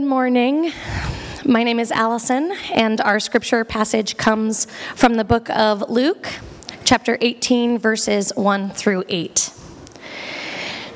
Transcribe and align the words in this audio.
Good 0.00 0.08
morning. 0.08 0.72
My 1.44 1.62
name 1.62 1.78
is 1.78 1.92
Allison, 1.92 2.52
and 2.72 3.02
our 3.02 3.20
scripture 3.20 3.66
passage 3.66 4.16
comes 4.16 4.66
from 4.96 5.16
the 5.16 5.24
book 5.24 5.50
of 5.50 5.90
Luke, 5.90 6.26
chapter 6.86 7.18
18, 7.20 7.76
verses 7.76 8.32
1 8.34 8.70
through 8.70 9.04
8. 9.10 9.52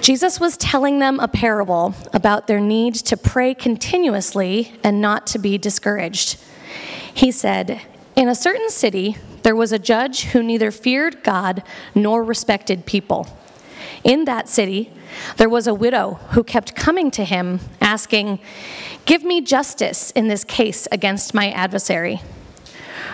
Jesus 0.01 0.40
was 0.40 0.56
telling 0.56 1.01
them 1.01 1.21
a 1.21 1.29
parable 1.29 1.95
about 2.14 2.46
their 2.46 2.61
need 2.61 2.95
to 2.95 3.19
pray 3.19 3.53
continuously 3.53 4.72
and 4.82 5.03
not 5.03 5.27
to 5.27 5.39
be 5.39 5.59
discouraged. 5.59 6.41
He 7.13 7.31
said, 7.31 7.83
In 8.17 8.31
a 8.31 8.35
certain 8.35 8.71
city, 8.71 9.19
there 9.43 9.55
was 9.55 9.71
a 9.71 9.79
judge 9.79 10.23
who 10.23 10.43
neither 10.43 10.71
feared 10.71 11.23
God 11.23 11.63
nor 11.95 12.25
respected 12.25 12.87
people. 12.87 13.29
In 14.05 14.27
that 14.27 14.49
city, 14.49 14.93
there 15.39 15.49
was 15.49 15.67
a 15.67 15.75
widow 15.75 16.21
who 16.30 16.45
kept 16.45 16.77
coming 16.77 17.11
to 17.12 17.25
him, 17.25 17.61
asking, 17.80 18.39
Give 19.07 19.25
me 19.25 19.41
justice 19.41 20.11
in 20.11 20.29
this 20.29 20.45
case 20.45 20.87
against 20.93 21.35
my 21.35 21.51
adversary. 21.51 22.21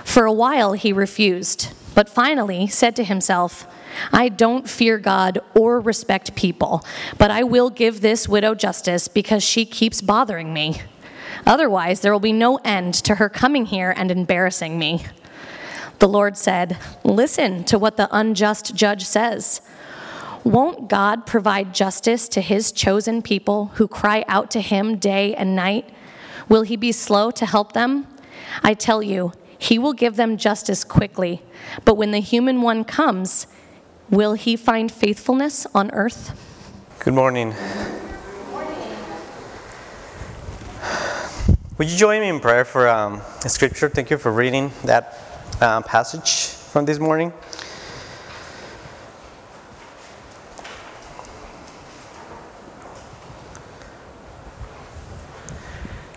For 0.05 0.27
a 0.27 0.33
while 0.33 0.73
he 0.73 0.93
refused, 0.93 1.73
but 1.95 2.09
finally 2.09 2.67
said 2.67 2.97
to 2.97 3.05
himself, 3.05 3.67
I 4.12 4.29
don't 4.29 4.69
fear 4.69 4.98
God 4.98 5.39
or 5.55 5.81
respect 5.81 6.34
people, 6.34 6.84
but 7.19 7.31
I 7.31 7.43
will 7.43 7.70
give 7.70 8.01
this 8.01 8.29
widow 8.29 8.55
justice 8.55 9.09
because 9.09 9.43
she 9.43 9.65
keeps 9.65 10.01
bothering 10.01 10.53
me. 10.53 10.83
Otherwise, 11.47 12.01
there 12.01 12.12
will 12.12 12.20
be 12.20 12.33
no 12.33 12.57
end 12.65 12.95
to 12.95 13.17
her 13.17 13.29
coming 13.29 13.67
here 13.67 13.95
and 13.97 14.11
embarrassing 14.11 14.79
me. 14.79 15.05
The 15.98 16.09
Lord 16.09 16.37
said, 16.37 16.79
Listen 17.05 17.65
to 17.65 17.79
what 17.79 17.97
the 17.97 18.09
unjust 18.11 18.75
judge 18.75 19.05
says. 19.05 19.61
Won't 20.45 20.89
God 20.89 21.27
provide 21.27 21.75
justice 21.75 22.27
to 22.30 22.41
his 22.41 22.73
chosen 22.73 23.21
people 23.21 23.67
who 23.75 23.87
cry 23.87 24.25
out 24.27 24.51
to 24.53 24.61
him 24.61 24.97
day 24.97 25.35
and 25.35 25.55
night? 25.55 25.93
Will 26.48 26.62
he 26.62 26.77
be 26.77 26.93
slow 26.93 27.31
to 27.33 27.45
help 27.45 27.73
them? 27.73 28.07
I 28.62 28.73
tell 28.73 29.03
you, 29.03 29.33
he 29.59 29.79
will 29.79 29.92
give 29.92 30.17
them 30.17 30.39
justice 30.39 30.83
quickly. 30.83 31.42
But 31.84 31.97
when 31.97 32.11
the 32.11 32.20
human 32.20 32.62
one 32.62 32.84
comes, 32.84 33.47
will 34.09 34.33
he 34.33 34.56
find 34.56 34.91
faithfulness 34.91 35.67
on 35.75 35.91
earth? 35.91 36.33
Good 37.01 37.14
morning. 37.14 37.55
Would 41.77 41.91
you 41.91 41.97
join 41.97 42.20
me 42.20 42.29
in 42.29 42.41
prayer 42.41 42.64
for 42.64 42.89
um, 42.89 43.20
scripture? 43.47 43.89
Thank 43.89 44.11
you 44.11 44.17
for 44.17 44.33
reading 44.33 44.70
that 44.84 45.19
uh, 45.61 45.83
passage 45.83 46.48
from 46.48 46.86
this 46.86 46.98
morning. 46.98 47.33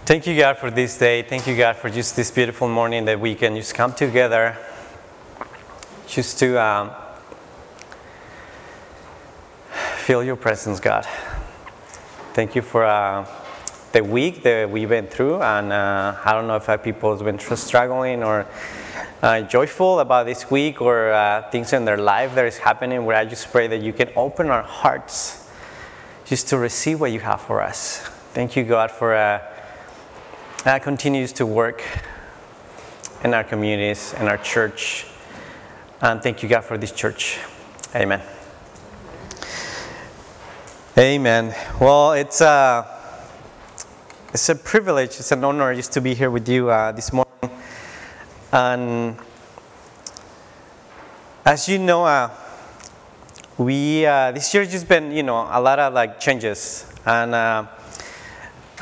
Thank 0.05 0.27
you, 0.27 0.35
God, 0.35 0.57
for 0.57 0.69
this 0.69 0.97
day. 0.97 1.21
Thank 1.21 1.47
you, 1.47 1.55
God, 1.55 1.77
for 1.77 1.89
just 1.89 2.17
this 2.17 2.29
beautiful 2.29 2.67
morning 2.67 3.05
that 3.05 3.21
we 3.21 3.35
can 3.35 3.55
just 3.55 3.73
come 3.73 3.93
together 3.93 4.57
just 6.07 6.39
to 6.39 6.61
um, 6.61 6.91
feel 9.95 10.21
your 10.21 10.35
presence, 10.35 10.81
God. 10.81 11.05
Thank 12.33 12.53
you 12.53 12.61
for 12.61 12.83
uh, 12.83 13.25
the 13.93 14.03
week 14.03 14.43
that 14.43 14.69
we 14.69 14.85
went 14.85 15.09
through. 15.09 15.41
And 15.41 15.71
uh, 15.71 16.17
I 16.25 16.33
don't 16.33 16.47
know 16.47 16.57
if 16.57 16.83
people 16.83 17.15
have 17.15 17.23
been 17.23 17.39
struggling 17.39 18.23
or 18.23 18.45
uh, 19.21 19.43
joyful 19.43 20.01
about 20.01 20.25
this 20.25 20.51
week 20.51 20.81
or 20.81 21.13
uh, 21.13 21.49
things 21.49 21.71
in 21.71 21.85
their 21.85 21.95
life 21.95 22.35
that 22.35 22.45
is 22.45 22.57
happening, 22.57 23.05
where 23.05 23.15
I 23.15 23.23
just 23.23 23.49
pray 23.53 23.67
that 23.67 23.81
you 23.81 23.93
can 23.93 24.09
open 24.17 24.49
our 24.49 24.63
hearts 24.63 25.49
just 26.25 26.49
to 26.49 26.57
receive 26.57 26.99
what 26.99 27.13
you 27.13 27.21
have 27.21 27.39
for 27.39 27.61
us. 27.61 27.99
Thank 28.33 28.57
you, 28.57 28.65
God, 28.65 28.91
for 28.91 29.15
uh, 29.15 29.39
that 30.63 30.81
continues 30.81 31.33
to 31.33 31.45
work 31.45 31.83
in 33.23 33.33
our 33.33 33.43
communities, 33.43 34.13
in 34.19 34.27
our 34.27 34.37
church. 34.37 35.05
And 36.01 36.21
thank 36.21 36.41
you, 36.41 36.49
God, 36.49 36.61
for 36.61 36.77
this 36.77 36.91
church. 36.91 37.39
Amen. 37.95 38.21
Amen. 40.97 41.53
Well, 41.81 42.13
it's 42.13 42.39
a, 42.41 42.47
uh, 42.47 42.87
it's 44.33 44.47
a 44.49 44.55
privilege, 44.55 45.19
it's 45.19 45.31
an 45.31 45.43
honor 45.43 45.75
just 45.75 45.91
to 45.93 46.01
be 46.01 46.13
here 46.13 46.31
with 46.31 46.47
you 46.47 46.69
uh, 46.69 46.91
this 46.91 47.11
morning. 47.11 47.33
And 48.51 49.17
as 51.45 51.67
you 51.67 51.77
know, 51.77 52.05
uh, 52.05 52.29
we 53.57 54.05
uh, 54.05 54.31
this 54.31 54.53
year 54.53 54.65
just 54.65 54.87
been 54.87 55.11
you 55.11 55.23
know 55.23 55.47
a 55.51 55.59
lot 55.61 55.77
of 55.77 55.93
like 55.93 56.19
changes, 56.19 56.91
and 57.05 57.35
uh, 57.35 57.65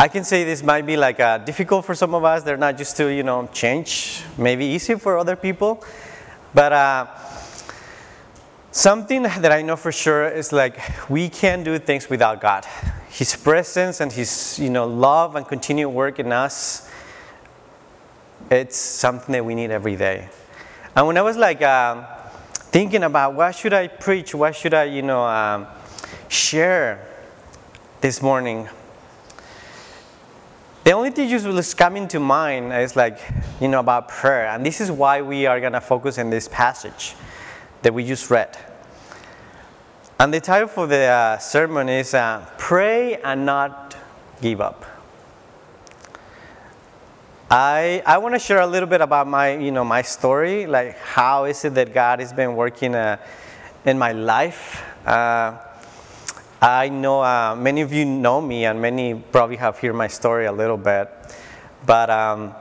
I 0.01 0.07
can 0.07 0.23
say 0.23 0.43
this 0.43 0.63
might 0.63 0.87
be 0.87 0.97
like 0.97 1.19
uh, 1.19 1.37
difficult 1.37 1.85
for 1.85 1.93
some 1.93 2.15
of 2.15 2.23
us. 2.23 2.41
They're 2.41 2.57
not 2.57 2.79
used 2.79 2.97
to, 2.97 3.13
you 3.13 3.21
know, 3.21 3.47
change. 3.53 4.23
Maybe 4.35 4.65
easy 4.65 4.95
for 4.95 5.15
other 5.19 5.35
people. 5.35 5.85
But 6.55 6.73
uh, 6.73 7.05
something 8.71 9.21
that 9.21 9.51
I 9.51 9.61
know 9.61 9.75
for 9.75 9.91
sure 9.91 10.27
is 10.27 10.51
like 10.51 10.79
we 11.07 11.29
can't 11.29 11.63
do 11.63 11.77
things 11.77 12.09
without 12.09 12.41
God. 12.41 12.65
His 13.11 13.35
presence 13.35 14.01
and 14.01 14.11
His, 14.11 14.57
you 14.57 14.71
know, 14.71 14.87
love 14.87 15.35
and 15.35 15.47
continued 15.47 15.89
work 15.89 16.17
in 16.17 16.31
us. 16.31 16.89
It's 18.49 18.77
something 18.77 19.33
that 19.33 19.45
we 19.45 19.53
need 19.53 19.69
every 19.69 19.97
day. 19.97 20.29
And 20.95 21.05
when 21.05 21.15
I 21.15 21.21
was 21.21 21.37
like 21.37 21.61
um, 21.61 22.07
thinking 22.73 23.03
about 23.03 23.35
what 23.35 23.53
should 23.53 23.73
I 23.73 23.87
preach, 23.87 24.33
what 24.33 24.55
should 24.55 24.73
I, 24.73 24.85
you 24.85 25.03
know, 25.03 25.23
um, 25.23 25.67
share 26.27 27.07
this 28.01 28.19
morning, 28.19 28.67
the 30.83 30.91
only 30.91 31.11
thing 31.11 31.29
that 31.29 31.43
was 31.53 31.73
coming 31.73 32.07
to 32.07 32.19
mind 32.19 32.73
is 32.73 32.95
like, 32.95 33.19
you 33.59 33.67
know, 33.67 33.79
about 33.79 34.07
prayer. 34.07 34.47
And 34.47 34.65
this 34.65 34.81
is 34.81 34.91
why 34.91 35.21
we 35.21 35.45
are 35.45 35.59
going 35.59 35.73
to 35.73 35.81
focus 35.81 36.17
in 36.17 36.29
this 36.29 36.47
passage 36.47 37.15
that 37.83 37.93
we 37.93 38.05
just 38.05 38.29
read. 38.29 38.57
And 40.19 40.33
the 40.33 40.39
title 40.39 40.67
for 40.67 40.87
the 40.87 41.05
uh, 41.05 41.37
sermon 41.37 41.89
is 41.89 42.13
uh, 42.13 42.45
Pray 42.57 43.17
and 43.21 43.45
Not 43.45 43.95
Give 44.41 44.61
Up. 44.61 44.85
I, 47.49 48.01
I 48.05 48.17
want 48.17 48.33
to 48.35 48.39
share 48.39 48.61
a 48.61 48.67
little 48.67 48.87
bit 48.87 49.01
about 49.01 49.27
my, 49.27 49.57
you 49.57 49.71
know, 49.71 49.83
my 49.83 50.01
story, 50.01 50.67
like 50.67 50.97
how 50.99 51.45
is 51.45 51.65
it 51.65 51.73
that 51.75 51.93
God 51.93 52.19
has 52.19 52.31
been 52.31 52.55
working 52.55 52.95
uh, 52.95 53.17
in 53.85 53.99
my 53.99 54.13
life. 54.13 54.83
Uh, 55.05 55.57
I 56.63 56.89
know 56.89 57.23
uh, 57.23 57.55
many 57.57 57.81
of 57.81 57.91
you 57.91 58.05
know 58.05 58.39
me, 58.39 58.65
and 58.65 58.79
many 58.79 59.15
probably 59.15 59.55
have 59.55 59.79
heard 59.79 59.95
my 59.95 60.07
story 60.07 60.45
a 60.45 60.51
little 60.51 60.77
bit. 60.77 61.09
But 61.87 62.11
um, 62.11 62.53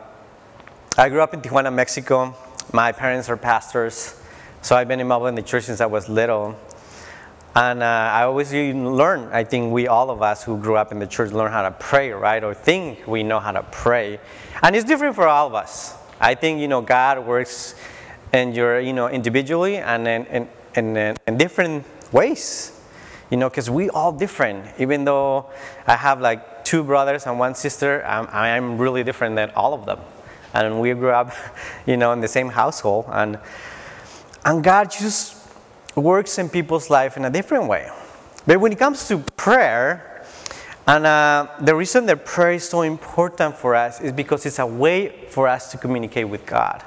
I 0.96 1.10
grew 1.10 1.20
up 1.20 1.34
in 1.34 1.42
Tijuana, 1.42 1.70
Mexico. 1.70 2.34
My 2.72 2.92
parents 2.92 3.28
are 3.28 3.36
pastors, 3.36 4.18
so 4.62 4.74
I've 4.74 4.88
been 4.88 5.00
involved 5.00 5.26
in 5.26 5.34
the 5.34 5.42
church 5.42 5.64
since 5.64 5.82
I 5.82 5.86
was 5.86 6.08
little. 6.08 6.58
And 7.54 7.82
uh, 7.82 7.84
I 7.84 8.22
always 8.22 8.54
learn, 8.54 9.28
I 9.34 9.44
think 9.44 9.70
we, 9.70 9.86
all 9.86 10.08
of 10.08 10.22
us 10.22 10.42
who 10.42 10.56
grew 10.56 10.76
up 10.76 10.92
in 10.92 10.98
the 10.98 11.06
church, 11.06 11.32
learn 11.32 11.52
how 11.52 11.60
to 11.60 11.72
pray, 11.72 12.10
right? 12.10 12.42
Or 12.42 12.54
think 12.54 13.06
we 13.06 13.22
know 13.22 13.38
how 13.38 13.52
to 13.52 13.64
pray. 13.64 14.18
And 14.62 14.74
it's 14.74 14.86
different 14.86 15.14
for 15.14 15.28
all 15.28 15.46
of 15.46 15.54
us. 15.54 15.94
I 16.18 16.36
think, 16.36 16.58
you 16.58 16.68
know, 16.68 16.80
God 16.80 17.26
works 17.26 17.74
in 18.32 18.54
your, 18.54 18.80
you 18.80 18.94
know, 18.94 19.08
individually 19.10 19.76
and 19.76 20.08
in, 20.08 20.24
in, 20.26 20.48
in, 20.96 21.16
in 21.26 21.36
different 21.36 21.84
ways 22.12 22.79
you 23.30 23.36
know, 23.36 23.48
because 23.48 23.70
we 23.70 23.88
all 23.90 24.12
different. 24.12 24.66
Even 24.78 25.04
though 25.04 25.46
I 25.86 25.96
have 25.96 26.20
like 26.20 26.64
two 26.64 26.82
brothers 26.82 27.26
and 27.26 27.38
one 27.38 27.54
sister, 27.54 28.04
I'm, 28.04 28.26
I'm 28.30 28.78
really 28.78 29.04
different 29.04 29.36
than 29.36 29.50
all 29.50 29.72
of 29.72 29.86
them. 29.86 30.00
And 30.52 30.80
we 30.80 30.92
grew 30.94 31.10
up, 31.10 31.32
you 31.86 31.96
know, 31.96 32.12
in 32.12 32.20
the 32.20 32.28
same 32.28 32.48
household. 32.48 33.06
And, 33.08 33.38
and 34.44 34.64
God 34.64 34.90
just 34.90 35.36
works 35.94 36.38
in 36.38 36.48
people's 36.48 36.90
life 36.90 37.16
in 37.16 37.24
a 37.24 37.30
different 37.30 37.68
way. 37.68 37.90
But 38.46 38.60
when 38.60 38.72
it 38.72 38.78
comes 38.78 39.06
to 39.08 39.18
prayer, 39.36 40.24
and 40.86 41.06
uh, 41.06 41.46
the 41.60 41.74
reason 41.74 42.06
that 42.06 42.24
prayer 42.24 42.52
is 42.52 42.68
so 42.68 42.82
important 42.82 43.56
for 43.56 43.74
us 43.74 44.00
is 44.00 44.12
because 44.12 44.44
it's 44.46 44.58
a 44.58 44.66
way 44.66 45.26
for 45.28 45.46
us 45.46 45.70
to 45.70 45.78
communicate 45.78 46.28
with 46.28 46.46
God. 46.46 46.82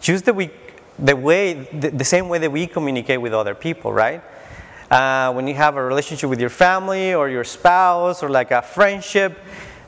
Just 0.00 0.26
the, 0.26 0.34
we, 0.34 0.50
the 0.98 1.16
way, 1.16 1.54
the, 1.72 1.90
the 1.90 2.04
same 2.04 2.28
way 2.28 2.38
that 2.38 2.52
we 2.52 2.66
communicate 2.66 3.20
with 3.20 3.32
other 3.32 3.54
people, 3.54 3.92
right? 3.92 4.22
Uh, 4.90 5.32
when 5.32 5.46
you 5.48 5.54
have 5.54 5.76
a 5.76 5.82
relationship 5.82 6.30
with 6.30 6.40
your 6.40 6.50
family 6.50 7.14
or 7.14 7.28
your 7.28 7.44
spouse 7.44 8.22
or 8.22 8.28
like 8.28 8.50
a 8.50 8.62
friendship, 8.62 9.38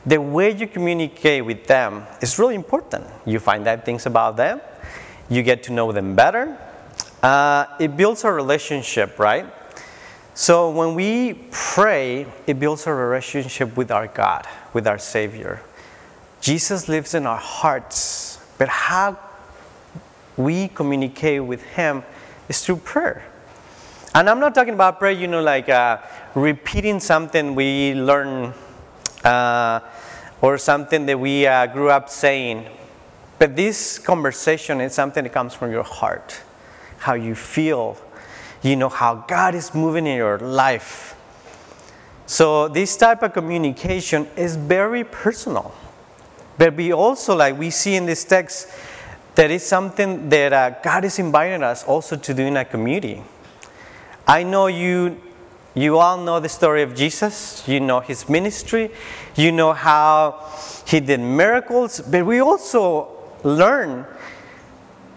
the 0.05 0.19
way 0.19 0.51
you 0.51 0.67
communicate 0.67 1.45
with 1.45 1.65
them 1.67 2.05
is 2.21 2.39
really 2.39 2.55
important. 2.55 3.05
You 3.25 3.39
find 3.39 3.67
out 3.67 3.85
things 3.85 4.05
about 4.05 4.37
them, 4.37 4.61
you 5.29 5.43
get 5.43 5.63
to 5.63 5.73
know 5.73 5.91
them 5.91 6.15
better. 6.15 6.57
Uh, 7.21 7.65
it 7.79 7.95
builds 7.97 8.23
a 8.23 8.31
relationship, 8.31 9.19
right? 9.19 9.45
So 10.33 10.71
when 10.71 10.95
we 10.95 11.33
pray, 11.51 12.25
it 12.47 12.59
builds 12.59 12.87
a 12.87 12.93
relationship 12.93 13.75
with 13.75 13.91
our 13.91 14.07
God, 14.07 14.47
with 14.73 14.87
our 14.87 14.97
Savior. 14.97 15.61
Jesus 16.39 16.87
lives 16.87 17.13
in 17.13 17.25
our 17.25 17.37
hearts, 17.37 18.39
but 18.57 18.69
how 18.69 19.19
we 20.37 20.69
communicate 20.69 21.43
with 21.43 21.61
Him 21.63 22.03
is 22.47 22.65
through 22.65 22.77
prayer. 22.77 23.25
And 24.15 24.27
I'm 24.27 24.39
not 24.39 24.55
talking 24.55 24.73
about 24.73 24.97
prayer, 24.97 25.11
you 25.11 25.27
know, 25.27 25.41
like 25.41 25.69
uh, 25.69 25.99
repeating 26.33 26.99
something 26.99 27.53
we 27.53 27.93
learn 27.93 28.53
uh, 29.23 29.81
or 30.41 30.57
something 30.57 31.05
that 31.05 31.19
we 31.19 31.45
uh, 31.45 31.67
grew 31.67 31.91
up 31.91 32.09
saying. 32.09 32.65
But 33.37 33.55
this 33.55 33.99
conversation 33.99 34.81
is 34.81 34.93
something 34.93 35.23
that 35.23 35.31
comes 35.31 35.53
from 35.53 35.71
your 35.71 35.83
heart, 35.83 36.41
how 36.97 37.13
you 37.13 37.35
feel, 37.35 37.97
you 38.63 38.75
know, 38.75 38.89
how 38.89 39.25
God 39.27 39.53
is 39.53 39.75
moving 39.75 40.07
in 40.07 40.17
your 40.17 40.39
life. 40.39 41.15
So 42.25 42.67
this 42.67 42.97
type 42.97 43.21
of 43.21 43.33
communication 43.33 44.27
is 44.35 44.55
very 44.55 45.03
personal. 45.03 45.73
But 46.57 46.75
we 46.75 46.91
also, 46.91 47.35
like 47.35 47.57
we 47.57 47.69
see 47.69 47.95
in 47.95 48.07
this 48.07 48.23
text, 48.23 48.69
that 49.35 49.51
is 49.51 49.63
something 49.65 50.29
that 50.29 50.51
uh, 50.51 50.69
God 50.81 51.05
is 51.05 51.19
inviting 51.19 51.63
us 51.63 51.83
also 51.83 52.17
to 52.17 52.33
do 52.33 52.43
in 52.43 52.57
a 52.57 52.65
community. 52.65 53.23
I 54.29 54.43
know 54.43 54.67
you, 54.67 55.19
you 55.73 55.97
all 55.97 56.15
know 56.15 56.39
the 56.39 56.49
story 56.49 56.83
of 56.83 56.93
Jesus. 56.93 57.67
You 57.67 57.79
know 57.79 57.99
his 57.99 58.29
ministry. 58.29 58.91
You 59.35 59.51
know 59.51 59.73
how 59.73 60.53
he 60.85 60.99
did 60.99 61.19
miracles. 61.19 61.99
But 61.99 62.27
we 62.27 62.39
also 62.39 63.07
learn 63.43 64.05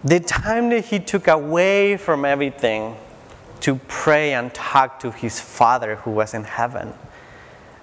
the 0.03 0.19
time 0.19 0.69
that 0.71 0.85
he 0.85 0.97
took 0.97 1.27
away 1.27 1.95
from 1.95 2.25
everything 2.25 2.95
to 3.59 3.75
pray 3.87 4.33
and 4.33 4.51
talk 4.51 4.99
to 5.01 5.11
his 5.11 5.39
Father 5.39 5.97
who 5.97 6.09
was 6.09 6.33
in 6.33 6.43
heaven. 6.43 6.91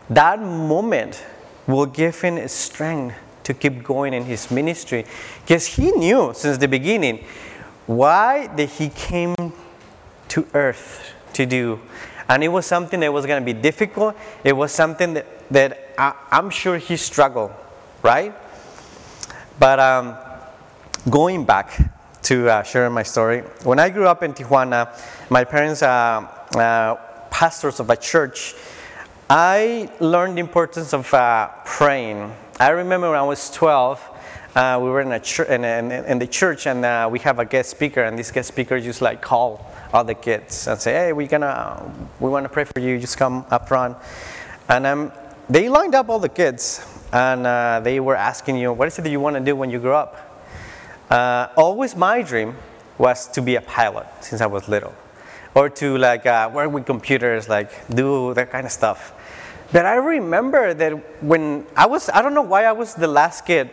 That 0.09 0.41
moment 0.41 1.25
will 1.69 1.87
give 1.87 2.21
him 2.21 2.49
strength 2.49 3.15
to 3.45 3.55
keep 3.55 3.85
going 3.85 4.15
in 4.15 4.25
his 4.25 4.51
ministry 4.51 5.07
because 5.43 5.65
he 5.65 5.93
knew 5.93 6.33
since 6.35 6.59
the 6.59 6.67
beginning 6.67 7.25
why 7.87 8.49
that 8.49 8.69
he 8.69 8.89
came 8.89 9.37
to 10.27 10.47
earth 10.55 11.15
to 11.35 11.47
do. 11.47 11.81
And 12.29 12.45
it 12.45 12.49
was 12.49 12.67
something 12.67 13.01
that 13.01 13.13
was 13.13 13.27
going 13.27 13.45
to 13.45 13.55
be 13.55 13.59
difficult. 13.59 14.17
It 14.45 14.57
was 14.57 14.73
something 14.73 15.15
that, 15.15 15.49
that 15.51 15.95
I, 15.99 16.15
am 16.31 16.51
sure 16.51 16.79
he 16.79 16.97
struggled 16.97 17.53
right? 18.03 18.35
But 19.59 19.79
um, 19.79 20.17
going 21.09 21.45
back 21.45 21.79
to 22.23 22.49
uh, 22.49 22.63
sharing 22.63 22.93
my 22.93 23.03
story 23.03 23.41
when 23.65 23.79
i 23.79 23.89
grew 23.89 24.07
up 24.07 24.23
in 24.23 24.35
tijuana 24.35 24.95
my 25.31 25.43
parents 25.43 25.83
are 25.83 26.23
uh, 26.55 26.59
uh, 26.59 26.95
pastors 27.31 27.81
of 27.81 27.89
a 27.89 27.97
church. 27.97 28.55
I 29.31 29.89
learned 30.01 30.37
the 30.37 30.41
importance 30.41 30.93
of 30.93 31.13
uh, 31.15 31.49
praying. 31.65 32.35
I 32.59 32.71
remember 32.71 33.09
when 33.09 33.19
I 33.19 33.23
was 33.23 33.49
12, 33.51 34.03
uh, 34.57 34.79
we 34.83 34.91
were 34.91 35.01
in, 35.01 35.13
a 35.13 35.21
ch- 35.21 35.41
in, 35.41 35.65
in, 35.65 35.93
in, 35.93 36.19
the 36.19 36.27
church 36.27 36.67
and 36.67 36.85
uh, 36.85 37.09
we 37.11 37.21
have 37.21 37.39
a 37.39 37.45
guest 37.45 37.71
speaker, 37.71 38.03
and 38.03 38.19
this 38.19 38.33
guest 38.33 38.49
speaker 38.49 38.81
just 38.81 39.01
like 39.01 39.23
call 39.23 39.73
all 39.93 40.05
the 40.05 40.15
kids 40.15 40.67
and 40.67 40.81
say, 40.81 40.93
"Hey, 40.93 41.13
we're 41.13 41.27
gonna 41.27 41.83
we 42.21 42.31
want 42.31 42.45
to 42.45 42.49
pray 42.49 42.65
for 42.65 42.81
you. 42.81 42.99
Just 42.99 43.19
come 43.19 43.45
up 43.51 43.69
front." 43.69 43.97
And 44.69 44.87
um, 44.87 45.13
they 45.49 45.69
lined 45.69 45.95
up 45.95 46.09
all 46.09 46.19
the 46.19 46.29
kids, 46.29 46.87
and 47.13 47.47
uh, 47.47 47.81
they 47.83 48.01
were 48.01 48.17
asking 48.17 48.57
you, 48.57 48.73
"What 48.73 48.89
is 48.89 48.99
it 48.99 49.03
that 49.03 49.11
you 49.11 49.21
want 49.21 49.37
to 49.37 49.43
do 49.43 49.57
when 49.57 49.71
you 49.71 49.79
grow 49.79 49.97
up?" 49.97 50.43
Uh, 51.11 51.49
always, 51.57 51.97
my 51.97 52.23
dream 52.23 52.55
was 52.99 53.27
to 53.29 53.43
be 53.43 53.57
a 53.57 53.61
pilot 53.61 54.07
since 54.21 54.41
I 54.41 54.47
was 54.47 54.69
little, 54.69 54.95
or 55.55 55.69
to 55.69 55.99
like 55.99 56.27
uh, 56.27 56.51
work 56.53 56.71
with 56.71 56.87
computers, 56.87 57.49
like 57.49 57.71
do 57.89 58.35
that 58.35 58.51
kind 58.51 58.67
of 58.67 58.73
stuff. 58.73 59.15
But 59.73 59.87
I 59.87 59.95
remember 59.95 60.75
that 60.75 61.23
when 61.23 61.65
I 61.77 61.87
was, 61.87 62.11
I 62.11 62.23
don't 62.23 62.35
know 62.35 62.43
why 62.43 62.65
I 62.65 62.73
was 62.73 62.95
the 62.95 63.07
last 63.07 63.47
kid, 63.47 63.71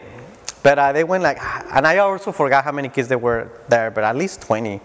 but 0.61 0.77
uh, 0.77 0.91
they 0.93 1.03
went 1.03 1.23
like, 1.23 1.39
and 1.73 1.87
I 1.87 1.97
also 1.97 2.31
forgot 2.31 2.63
how 2.63 2.71
many 2.71 2.89
kids 2.89 3.07
there 3.07 3.17
were 3.17 3.49
there, 3.67 3.89
but 3.89 4.03
at 4.03 4.15
least 4.15 4.41
20. 4.41 4.79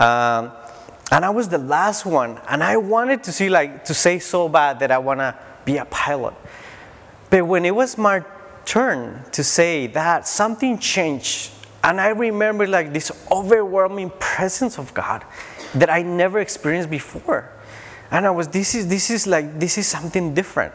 Um, 0.00 0.52
and 1.12 1.24
I 1.24 1.30
was 1.30 1.48
the 1.48 1.58
last 1.58 2.04
one, 2.04 2.40
and 2.48 2.62
I 2.62 2.76
wanted 2.76 3.22
to 3.24 3.32
see, 3.32 3.48
like, 3.48 3.84
to 3.84 3.94
say 3.94 4.18
so 4.18 4.48
bad 4.48 4.80
that 4.80 4.90
I 4.90 4.98
want 4.98 5.20
to 5.20 5.36
be 5.64 5.76
a 5.76 5.84
pilot. 5.84 6.34
But 7.30 7.46
when 7.46 7.64
it 7.64 7.74
was 7.74 7.96
my 7.96 8.24
turn 8.64 9.22
to 9.32 9.44
say 9.44 9.86
that, 9.88 10.26
something 10.26 10.78
changed. 10.78 11.52
And 11.82 12.00
I 12.00 12.08
remember, 12.08 12.66
like, 12.66 12.92
this 12.92 13.12
overwhelming 13.30 14.10
presence 14.18 14.78
of 14.78 14.92
God 14.94 15.24
that 15.74 15.90
I 15.90 16.02
never 16.02 16.40
experienced 16.40 16.90
before. 16.90 17.50
And 18.10 18.26
I 18.26 18.30
was, 18.30 18.48
this 18.48 18.74
is, 18.74 18.88
this 18.88 19.10
is 19.10 19.26
like, 19.26 19.58
this 19.58 19.76
is 19.76 19.86
something 19.86 20.34
different. 20.34 20.72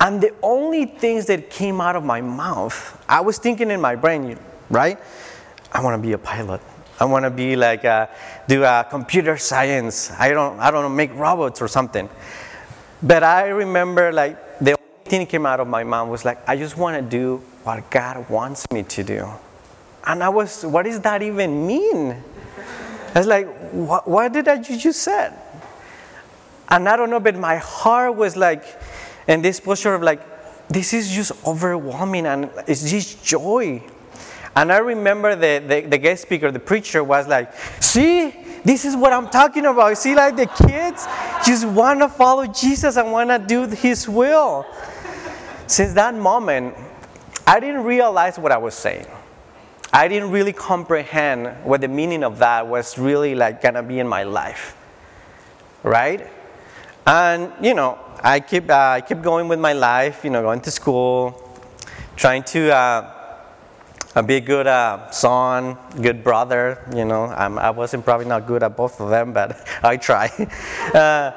And 0.00 0.20
the 0.20 0.34
only 0.42 0.86
things 0.86 1.26
that 1.26 1.50
came 1.50 1.80
out 1.80 1.96
of 1.96 2.04
my 2.04 2.20
mouth, 2.20 3.02
I 3.08 3.20
was 3.20 3.38
thinking 3.38 3.70
in 3.70 3.80
my 3.80 3.96
brain, 3.96 4.38
right? 4.70 4.98
I 5.70 5.82
want 5.82 6.00
to 6.00 6.06
be 6.06 6.12
a 6.12 6.18
pilot. 6.18 6.60
I 7.02 7.04
want 7.04 7.24
to 7.24 7.30
be 7.30 7.56
like, 7.56 7.82
a, 7.82 8.08
do 8.46 8.62
a 8.62 8.86
computer 8.88 9.36
science. 9.36 10.12
I 10.20 10.28
don't, 10.28 10.60
I 10.60 10.70
don't 10.70 10.94
make 10.94 11.12
robots 11.16 11.60
or 11.60 11.66
something. 11.66 12.08
But 13.02 13.24
I 13.24 13.48
remember 13.48 14.12
like 14.12 14.60
the 14.60 14.76
only 14.78 15.10
thing 15.10 15.20
that 15.22 15.28
came 15.28 15.44
out 15.44 15.58
of 15.58 15.66
my 15.66 15.82
mouth 15.82 16.08
was 16.08 16.24
like, 16.24 16.48
I 16.48 16.56
just 16.56 16.76
want 16.76 16.94
to 16.96 17.02
do 17.02 17.38
what 17.64 17.90
God 17.90 18.30
wants 18.30 18.70
me 18.70 18.84
to 18.84 19.02
do. 19.02 19.28
And 20.06 20.22
I 20.22 20.28
was, 20.28 20.64
what 20.64 20.84
does 20.84 21.00
that 21.00 21.22
even 21.22 21.66
mean? 21.66 22.22
I 23.16 23.18
was 23.18 23.26
like, 23.26 23.48
what, 23.72 24.06
what 24.06 24.32
did 24.32 24.46
I 24.46 24.62
just 24.62 25.02
said? 25.02 25.36
And 26.68 26.88
I 26.88 26.96
don't 26.96 27.10
know, 27.10 27.18
but 27.18 27.34
my 27.34 27.56
heart 27.56 28.14
was 28.14 28.36
like, 28.36 28.64
in 29.26 29.42
this 29.42 29.58
posture 29.58 29.94
of 29.94 30.02
like, 30.02 30.20
this 30.68 30.92
is 30.92 31.10
just 31.10 31.32
overwhelming 31.44 32.26
and 32.26 32.48
it's 32.68 32.88
just 32.88 33.24
joy. 33.24 33.82
And 34.54 34.70
I 34.70 34.78
remember 34.78 35.34
the, 35.34 35.64
the, 35.66 35.80
the, 35.88 35.98
guest 35.98 36.22
speaker, 36.22 36.50
the 36.50 36.58
preacher, 36.58 37.02
was 37.02 37.26
like, 37.26 37.54
see, 37.80 38.34
this 38.64 38.84
is 38.84 38.94
what 38.94 39.12
I'm 39.12 39.28
talking 39.30 39.64
about. 39.64 39.96
See, 39.96 40.14
like 40.14 40.36
the 40.36 40.46
kids 40.46 41.06
just 41.46 41.66
want 41.66 42.00
to 42.00 42.08
follow 42.08 42.46
Jesus 42.46 42.96
and 42.96 43.10
want 43.10 43.30
to 43.30 43.38
do 43.38 43.66
his 43.66 44.08
will. 44.08 44.66
Since 45.66 45.94
that 45.94 46.14
moment, 46.14 46.74
I 47.46 47.60
didn't 47.60 47.84
realize 47.84 48.38
what 48.38 48.52
I 48.52 48.58
was 48.58 48.74
saying. 48.74 49.06
I 49.90 50.06
didn't 50.06 50.30
really 50.30 50.52
comprehend 50.52 51.64
what 51.64 51.80
the 51.80 51.88
meaning 51.88 52.22
of 52.22 52.38
that 52.38 52.66
was 52.66 52.98
really 52.98 53.34
like 53.34 53.62
gonna 53.62 53.82
be 53.82 53.98
in 54.00 54.08
my 54.08 54.22
life. 54.22 54.76
Right? 55.82 56.28
And, 57.06 57.52
you 57.60 57.74
know, 57.74 57.98
I 58.22 58.40
keep, 58.40 58.70
uh, 58.70 58.74
I 58.74 59.00
keep 59.00 59.22
going 59.22 59.48
with 59.48 59.58
my 59.58 59.72
life, 59.72 60.24
you 60.24 60.30
know, 60.30 60.42
going 60.42 60.60
to 60.60 60.70
school, 60.70 61.58
trying 62.16 62.44
to 62.44 62.72
uh, 62.72 63.21
be 64.20 64.36
a 64.36 64.40
good 64.40 64.66
uh, 64.66 65.10
son, 65.10 65.78
good 66.02 66.22
brother, 66.22 66.78
you 66.94 67.06
know. 67.06 67.24
I'm, 67.24 67.58
I 67.58 67.70
wasn't 67.70 68.04
probably 68.04 68.26
not 68.26 68.46
good 68.46 68.62
at 68.62 68.76
both 68.76 69.00
of 69.00 69.08
them, 69.08 69.32
but 69.32 69.66
I 69.82 69.96
try. 69.96 70.28
Uh, 70.92 71.32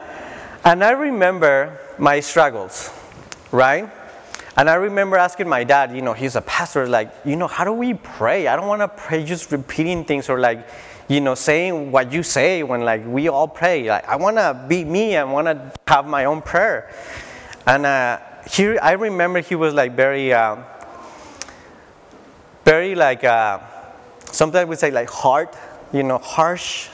and 0.66 0.83
I 0.83 0.92
remember 0.92 1.80
my 1.98 2.19
struggles, 2.19 2.92
right? 3.51 3.89
And 4.57 4.69
I 4.69 4.74
remember 4.75 5.16
asking 5.16 5.48
my 5.48 5.63
dad, 5.63 5.95
you 5.95 6.01
know, 6.01 6.13
he's 6.13 6.36
a 6.36 6.42
pastor, 6.42 6.88
like, 6.88 7.14
you 7.23 7.35
know, 7.35 7.47
how 7.47 7.64
do 7.64 7.71
we 7.71 7.94
pray? 7.94 8.47
I 8.47 8.56
don't 8.56 8.68
want 8.68 8.81
to 8.81 8.88
pray 8.88 9.23
just 9.23 9.52
repeating 9.52 10.04
things 10.04 10.28
or 10.28 10.40
like, 10.40 10.68
you 11.07 11.21
know, 11.21 11.35
saying 11.35 11.92
what 11.92 12.11
you 12.11 12.23
say 12.23 12.64
when 12.64 12.81
like 12.81 13.06
we 13.06 13.28
all 13.28 13.47
pray. 13.47 13.88
Like 13.88 14.07
I 14.07 14.16
want 14.16 14.38
to 14.38 14.66
be 14.68 14.83
me. 14.83 15.16
I 15.16 15.23
want 15.23 15.47
to 15.47 15.71
have 15.88 16.07
my 16.07 16.26
own 16.26 16.42
prayer. 16.42 16.92
And 17.68 17.85
uh, 17.85 18.19
he, 18.49 18.78
I 18.78 18.94
remember 18.94 19.40
he 19.40 19.56
was 19.56 19.73
like 19.73 19.95
very, 19.95 20.33
uh, 20.33 20.57
very 22.66 22.95
like, 22.95 23.24
uh, 23.24 23.60
sometimes 24.31 24.68
we 24.68 24.76
say 24.76 24.92
like 24.92 25.10
hard, 25.10 25.50
you 25.94 26.04
know, 26.04 26.18
harsh. 26.18 26.90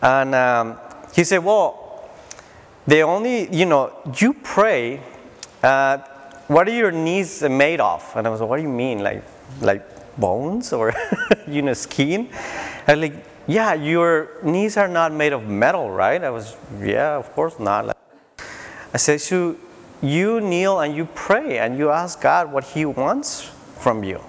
And 0.00 0.34
um, 0.34 0.78
he 1.14 1.22
said, 1.22 1.44
well, 1.44 2.10
the 2.86 3.02
only, 3.02 3.54
you 3.54 3.66
know, 3.66 3.92
you 4.18 4.32
pray. 4.34 5.00
Uh, 5.62 5.98
what 6.48 6.66
are 6.68 6.74
your 6.74 6.90
knees 6.90 7.42
made 7.42 7.80
of? 7.80 8.10
And 8.16 8.26
I 8.26 8.30
was 8.30 8.40
like, 8.40 8.50
what 8.50 8.56
do 8.56 8.62
you 8.62 8.68
mean, 8.68 8.98
like, 8.98 9.22
like 9.60 10.16
bones 10.16 10.72
or 10.72 10.92
you 11.46 11.62
know 11.62 11.72
skin? 11.72 12.28
And 12.86 13.00
like 13.00 13.14
yeah, 13.46 13.74
your 13.74 14.38
knees 14.42 14.76
are 14.76 14.88
not 14.88 15.12
made 15.12 15.32
of 15.32 15.48
metal, 15.48 15.90
right? 15.90 16.22
I 16.22 16.30
was, 16.30 16.56
yeah, 16.80 17.16
of 17.16 17.32
course 17.32 17.58
not. 17.58 17.96
I 18.94 18.96
said, 18.96 19.20
so 19.20 19.56
you 20.00 20.40
kneel 20.40 20.80
and 20.80 20.94
you 20.94 21.06
pray 21.14 21.58
and 21.58 21.76
you 21.76 21.90
ask 21.90 22.20
God 22.20 22.52
what 22.52 22.64
He 22.64 22.84
wants 22.84 23.42
from 23.78 24.04
you. 24.04 24.20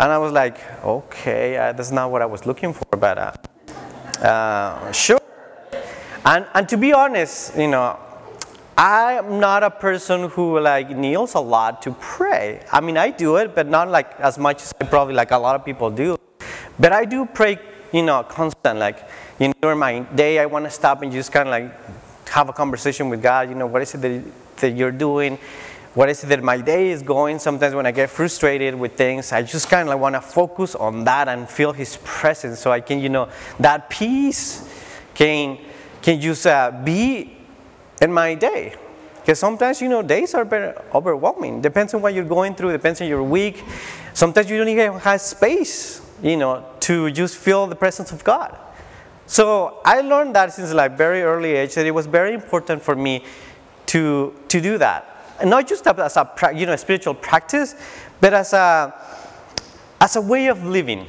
And 0.00 0.10
I 0.10 0.16
was 0.16 0.32
like, 0.32 0.56
okay, 0.82 1.58
uh, 1.58 1.72
that's 1.72 1.90
not 1.90 2.10
what 2.10 2.22
I 2.22 2.24
was 2.24 2.46
looking 2.46 2.72
for, 2.72 2.96
but 2.96 3.18
uh, 3.18 3.32
uh, 4.24 4.92
sure. 4.92 5.20
And, 6.24 6.46
and 6.54 6.66
to 6.70 6.78
be 6.78 6.94
honest, 6.94 7.54
you 7.54 7.68
know, 7.68 7.98
I'm 8.78 9.40
not 9.40 9.62
a 9.62 9.70
person 9.70 10.30
who 10.30 10.58
like 10.58 10.88
kneels 10.88 11.34
a 11.34 11.40
lot 11.40 11.82
to 11.82 11.92
pray. 12.00 12.64
I 12.72 12.80
mean, 12.80 12.96
I 12.96 13.10
do 13.10 13.36
it, 13.36 13.54
but 13.54 13.66
not 13.66 13.90
like 13.90 14.18
as 14.20 14.38
much 14.38 14.62
as 14.62 14.72
probably 14.88 15.12
like 15.12 15.32
a 15.32 15.36
lot 15.36 15.54
of 15.54 15.66
people 15.66 15.90
do. 15.90 16.16
But 16.78 16.92
I 16.92 17.04
do 17.04 17.26
pray, 17.26 17.58
you 17.92 18.02
know, 18.02 18.22
constant. 18.22 18.78
Like, 18.78 19.06
you 19.38 19.48
know, 19.48 19.54
during 19.60 19.78
my 19.78 19.98
day, 20.14 20.38
I 20.38 20.46
want 20.46 20.64
to 20.64 20.70
stop 20.70 21.02
and 21.02 21.12
just 21.12 21.30
kind 21.30 21.46
of 21.46 21.52
like 21.52 22.28
have 22.30 22.48
a 22.48 22.54
conversation 22.54 23.10
with 23.10 23.22
God. 23.22 23.50
You 23.50 23.54
know, 23.54 23.66
what 23.66 23.82
is 23.82 23.94
it 23.94 24.00
that, 24.00 24.22
that 24.62 24.70
you're 24.70 24.92
doing? 24.92 25.38
What 25.94 26.08
is 26.08 26.22
it 26.22 26.28
that 26.28 26.42
my 26.42 26.60
day 26.60 26.90
is 26.90 27.02
going? 27.02 27.40
Sometimes 27.40 27.74
when 27.74 27.84
I 27.84 27.90
get 27.90 28.10
frustrated 28.10 28.76
with 28.76 28.94
things, 28.94 29.32
I 29.32 29.42
just 29.42 29.68
kind 29.68 29.88
of 29.88 29.88
like 29.88 30.00
want 30.00 30.14
to 30.14 30.20
focus 30.20 30.76
on 30.76 31.02
that 31.04 31.28
and 31.28 31.48
feel 31.48 31.72
His 31.72 31.98
presence, 32.04 32.60
so 32.60 32.70
I 32.70 32.80
can, 32.80 33.00
you 33.00 33.08
know, 33.08 33.28
that 33.58 33.90
peace 33.90 34.68
can 35.14 35.58
can 36.00 36.20
just 36.20 36.46
uh, 36.46 36.70
be 36.84 37.36
in 38.00 38.12
my 38.12 38.34
day. 38.34 38.74
Because 39.16 39.38
sometimes, 39.38 39.82
you 39.82 39.88
know, 39.88 40.00
days 40.00 40.34
are 40.34 40.46
overwhelming. 40.94 41.60
Depends 41.60 41.92
on 41.92 42.00
what 42.00 42.14
you're 42.14 42.24
going 42.24 42.54
through, 42.54 42.72
depends 42.72 43.00
on 43.00 43.08
your 43.08 43.22
week. 43.22 43.62
Sometimes 44.14 44.48
you 44.48 44.56
don't 44.58 44.68
even 44.68 44.98
have 44.98 45.20
space, 45.20 46.00
you 46.22 46.36
know, 46.36 46.64
to 46.80 47.10
just 47.10 47.36
feel 47.36 47.66
the 47.66 47.76
presence 47.76 48.12
of 48.12 48.24
God. 48.24 48.56
So 49.26 49.80
I 49.84 50.00
learned 50.00 50.34
that 50.36 50.52
since 50.52 50.72
like 50.72 50.96
very 50.96 51.22
early 51.22 51.52
age 51.52 51.74
that 51.74 51.86
it 51.86 51.90
was 51.90 52.06
very 52.06 52.32
important 52.32 52.82
for 52.82 52.96
me 52.96 53.24
to, 53.86 54.34
to 54.48 54.60
do 54.60 54.78
that. 54.78 55.09
And 55.40 55.50
not 55.50 55.66
just 55.66 55.86
as 55.86 56.16
a 56.16 56.30
you 56.54 56.66
know, 56.66 56.76
spiritual 56.76 57.14
practice, 57.14 57.74
but 58.20 58.34
as 58.34 58.52
a, 58.52 58.94
as 60.00 60.16
a 60.16 60.20
way 60.20 60.48
of 60.48 60.64
living. 60.64 61.06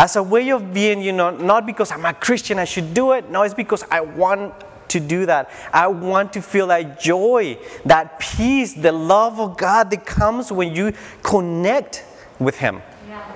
As 0.00 0.16
a 0.16 0.22
way 0.22 0.50
of 0.50 0.72
being, 0.72 1.00
you 1.02 1.12
know, 1.12 1.30
not 1.30 1.66
because 1.66 1.90
I'm 1.90 2.04
a 2.04 2.14
Christian, 2.14 2.58
I 2.58 2.64
should 2.64 2.94
do 2.94 3.12
it. 3.12 3.30
No, 3.30 3.42
it's 3.42 3.54
because 3.54 3.84
I 3.90 4.00
want 4.00 4.54
to 4.88 5.00
do 5.00 5.26
that. 5.26 5.50
I 5.72 5.86
want 5.88 6.32
to 6.34 6.42
feel 6.42 6.68
that 6.68 7.00
joy, 7.00 7.58
that 7.84 8.18
peace, 8.18 8.74
the 8.74 8.92
love 8.92 9.40
of 9.40 9.56
God 9.56 9.90
that 9.90 10.06
comes 10.06 10.50
when 10.50 10.74
you 10.74 10.92
connect 11.22 12.04
with 12.38 12.56
Him. 12.56 12.80
Yeah. 13.08 13.32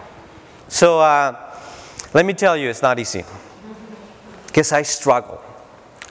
So 0.69 1.01
uh, 1.01 1.37
let 2.15 2.27
me 2.27 2.33
tell 2.33 2.57
you, 2.57 2.71
it's 2.71 2.83
not 2.83 2.99
easy. 2.99 3.25
Because 4.47 4.73
I 4.73 4.83
struggle. 4.83 5.43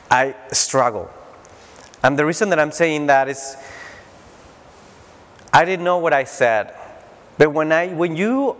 I 0.10 0.36
struggle. 0.52 1.10
And 2.04 2.18
the 2.18 2.26
reason 2.26 2.50
that 2.50 2.60
I'm 2.60 2.72
saying 2.72 3.08
that 3.08 3.30
is 3.30 3.56
I 5.54 5.66
didn't 5.66 5.84
know 5.84 5.98
what 5.98 6.14
I 6.14 6.24
said. 6.24 6.74
But 7.38 7.54
when, 7.54 7.72
I, 7.72 7.90
when 7.90 8.16
you 8.16 8.56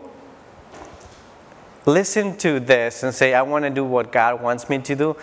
listen 1.86 2.38
to 2.38 2.60
this 2.60 3.04
and 3.04 3.14
say, 3.14 3.34
I 3.34 3.42
want 3.44 3.64
to 3.64 3.70
do 3.70 3.86
what 3.86 4.12
God 4.12 4.42
wants 4.42 4.70
me 4.70 4.80
to 4.80 4.96
do, 4.96 5.16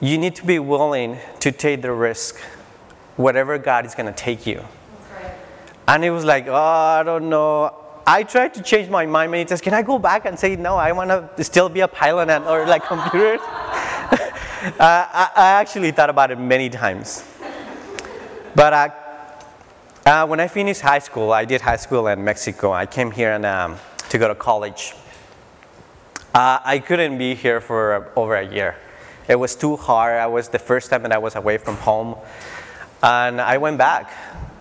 you 0.00 0.16
need 0.16 0.34
to 0.36 0.46
be 0.46 0.58
willing 0.58 1.18
to 1.40 1.52
take 1.52 1.82
the 1.82 1.92
risk, 1.92 2.38
whatever 3.16 3.58
God 3.58 3.84
is 3.84 3.94
going 3.94 4.06
to 4.06 4.12
take 4.12 4.46
you. 4.46 4.64
Right. 5.14 5.34
And 5.88 6.04
it 6.04 6.10
was 6.10 6.24
like, 6.24 6.46
oh, 6.46 6.54
I 6.54 7.02
don't 7.02 7.28
know. 7.28 7.74
I 8.06 8.22
tried 8.22 8.54
to 8.54 8.62
change 8.62 8.88
my 8.88 9.04
mind 9.04 9.32
many 9.32 9.44
times. 9.44 9.60
Can 9.60 9.74
I 9.74 9.82
go 9.82 9.98
back 9.98 10.24
and 10.24 10.38
say, 10.38 10.56
no, 10.56 10.76
I 10.76 10.92
want 10.92 11.10
to 11.10 11.44
still 11.44 11.68
be 11.68 11.80
a 11.80 11.88
pilot 11.88 12.30
and, 12.30 12.44
or 12.44 12.64
like 12.66 12.86
computers? 12.86 13.40
uh, 13.42 14.70
I, 14.80 15.30
I, 15.36 15.46
actually 15.60 15.90
thought 15.90 16.08
about 16.08 16.30
it 16.30 16.38
many 16.38 16.70
times. 16.70 17.28
But 18.54 18.72
uh, 18.72 18.88
uh, 20.08 20.26
when 20.26 20.40
I 20.40 20.48
finished 20.48 20.80
high 20.80 21.00
school, 21.00 21.32
I 21.32 21.44
did 21.44 21.60
high 21.60 21.76
school 21.76 22.06
in 22.06 22.24
Mexico. 22.24 22.72
I 22.72 22.86
came 22.86 23.10
here 23.10 23.32
and, 23.32 23.44
um, 23.44 23.76
to 24.08 24.16
go 24.16 24.26
to 24.26 24.34
college. 24.34 24.94
Uh, 26.34 26.58
I 26.64 26.78
couldn't 26.78 27.18
be 27.18 27.34
here 27.34 27.60
for 27.60 28.10
over 28.16 28.34
a 28.34 28.46
year. 28.46 28.74
It 29.28 29.34
was 29.34 29.54
too 29.54 29.76
hard. 29.76 30.16
I 30.16 30.26
was 30.26 30.48
the 30.48 30.58
first 30.58 30.88
time 30.88 31.02
that 31.02 31.12
I 31.12 31.18
was 31.18 31.36
away 31.36 31.58
from 31.58 31.76
home. 31.76 32.16
And 33.02 33.38
I 33.38 33.58
went 33.58 33.76
back 33.76 34.10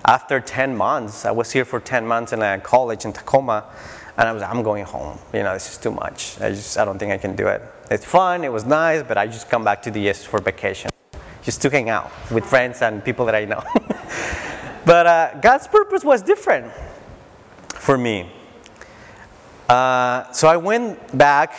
after 0.03 0.41
10 0.41 0.75
months. 0.75 1.25
I 1.25 1.31
was 1.31 1.49
here 1.51 1.63
for 1.63 1.79
10 1.79 2.05
months 2.05 2.33
in 2.33 2.41
a 2.41 2.59
college 2.59 3.05
in 3.05 3.13
Tacoma. 3.13 3.63
And 4.17 4.27
I 4.27 4.33
was, 4.33 4.43
I'm 4.43 4.63
going 4.63 4.83
home. 4.83 5.17
You 5.33 5.43
know, 5.43 5.53
this 5.53 5.71
is 5.71 5.77
too 5.77 5.91
much. 5.91 6.41
I 6.41 6.49
just, 6.49 6.77
I 6.77 6.83
don't 6.83 6.99
think 6.99 7.13
I 7.13 7.17
can 7.17 7.37
do 7.37 7.47
it. 7.47 7.61
It's 7.89 8.03
fun, 8.03 8.43
it 8.43 8.51
was 8.51 8.65
nice, 8.65 9.01
but 9.01 9.17
I 9.17 9.27
just 9.27 9.49
come 9.49 9.63
back 9.63 9.81
to 9.83 9.91
the 9.91 10.09
US 10.09 10.25
for 10.25 10.41
vacation. 10.41 10.91
Just 11.41 11.61
to 11.61 11.69
hang 11.69 11.89
out 11.89 12.11
with 12.31 12.43
friends 12.43 12.81
and 12.81 13.01
people 13.01 13.25
that 13.27 13.35
I 13.35 13.45
know. 13.45 13.63
but 14.87 15.05
uh, 15.05 15.33
God's 15.41 15.67
purpose 15.67 16.05
was 16.05 16.21
different 16.21 16.71
for 17.75 17.97
me. 17.97 18.31
Uh, 19.67 20.31
so 20.31 20.47
I 20.47 20.55
went 20.55 21.17
back 21.17 21.53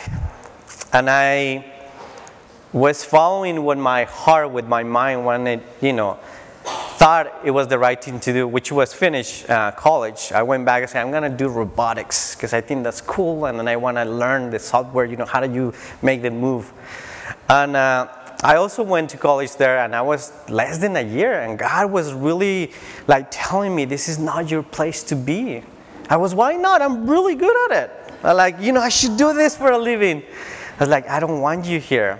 and 0.91 1.07
I 1.07 1.63
was 2.73 3.05
following 3.05 3.63
what 3.63 3.77
my 3.77 4.05
heart, 4.05 4.49
with 4.49 4.65
my 4.65 4.81
mind 4.81 5.25
wanted, 5.25 5.61
you 5.79 5.93
know, 5.93 6.17
thought 6.63 7.31
it 7.45 7.51
was 7.51 7.67
the 7.67 7.77
right 7.77 8.03
thing 8.03 8.19
to 8.19 8.33
do, 8.33 8.47
which 8.47 8.71
was 8.71 8.95
finish 8.95 9.47
uh, 9.47 9.71
college. 9.73 10.31
I 10.33 10.41
went 10.41 10.65
back 10.65 10.81
and 10.81 10.89
said, 10.89 11.03
I'm 11.03 11.11
going 11.11 11.29
to 11.29 11.37
do 11.37 11.49
robotics 11.49 12.35
because 12.35 12.53
I 12.53 12.61
think 12.61 12.83
that's 12.83 12.99
cool 12.99 13.45
and 13.45 13.59
then 13.59 13.67
I 13.67 13.75
want 13.75 13.97
to 13.97 14.05
learn 14.05 14.49
the 14.49 14.57
software, 14.57 15.05
you 15.05 15.17
know, 15.17 15.25
how 15.25 15.39
do 15.39 15.53
you 15.53 15.71
make 16.01 16.23
the 16.23 16.31
move? 16.31 16.73
And 17.47 17.75
uh, 17.75 18.07
I 18.41 18.55
also 18.55 18.83
went 18.83 19.09
to 19.09 19.17
college 19.17 19.55
there 19.57 19.79
and 19.79 19.93
I 19.93 20.01
was 20.01 20.31
less 20.47 20.77
than 20.77 20.95
a 20.95 21.01
year 21.01 21.41
and 21.41 21.59
God 21.59 21.91
was 21.91 22.13
really 22.13 22.71
like 23.07 23.27
telling 23.29 23.75
me, 23.75 23.85
this 23.85 24.07
is 24.07 24.17
not 24.17 24.49
your 24.49 24.63
place 24.63 25.03
to 25.05 25.15
be. 25.15 25.61
I 26.09 26.15
was, 26.15 26.33
why 26.33 26.53
not? 26.53 26.81
I'm 26.81 27.09
really 27.09 27.35
good 27.35 27.71
at 27.71 27.83
it. 27.83 28.13
I 28.23 28.31
like, 28.31 28.59
you 28.59 28.71
know, 28.71 28.81
I 28.81 28.89
should 28.89 29.17
do 29.17 29.33
this 29.33 29.57
for 29.57 29.71
a 29.71 29.77
living. 29.77 30.23
I 30.79 30.83
was 30.83 30.89
like, 30.89 31.07
I 31.09 31.19
don't 31.19 31.41
want 31.41 31.65
you 31.65 31.79
here. 31.79 32.17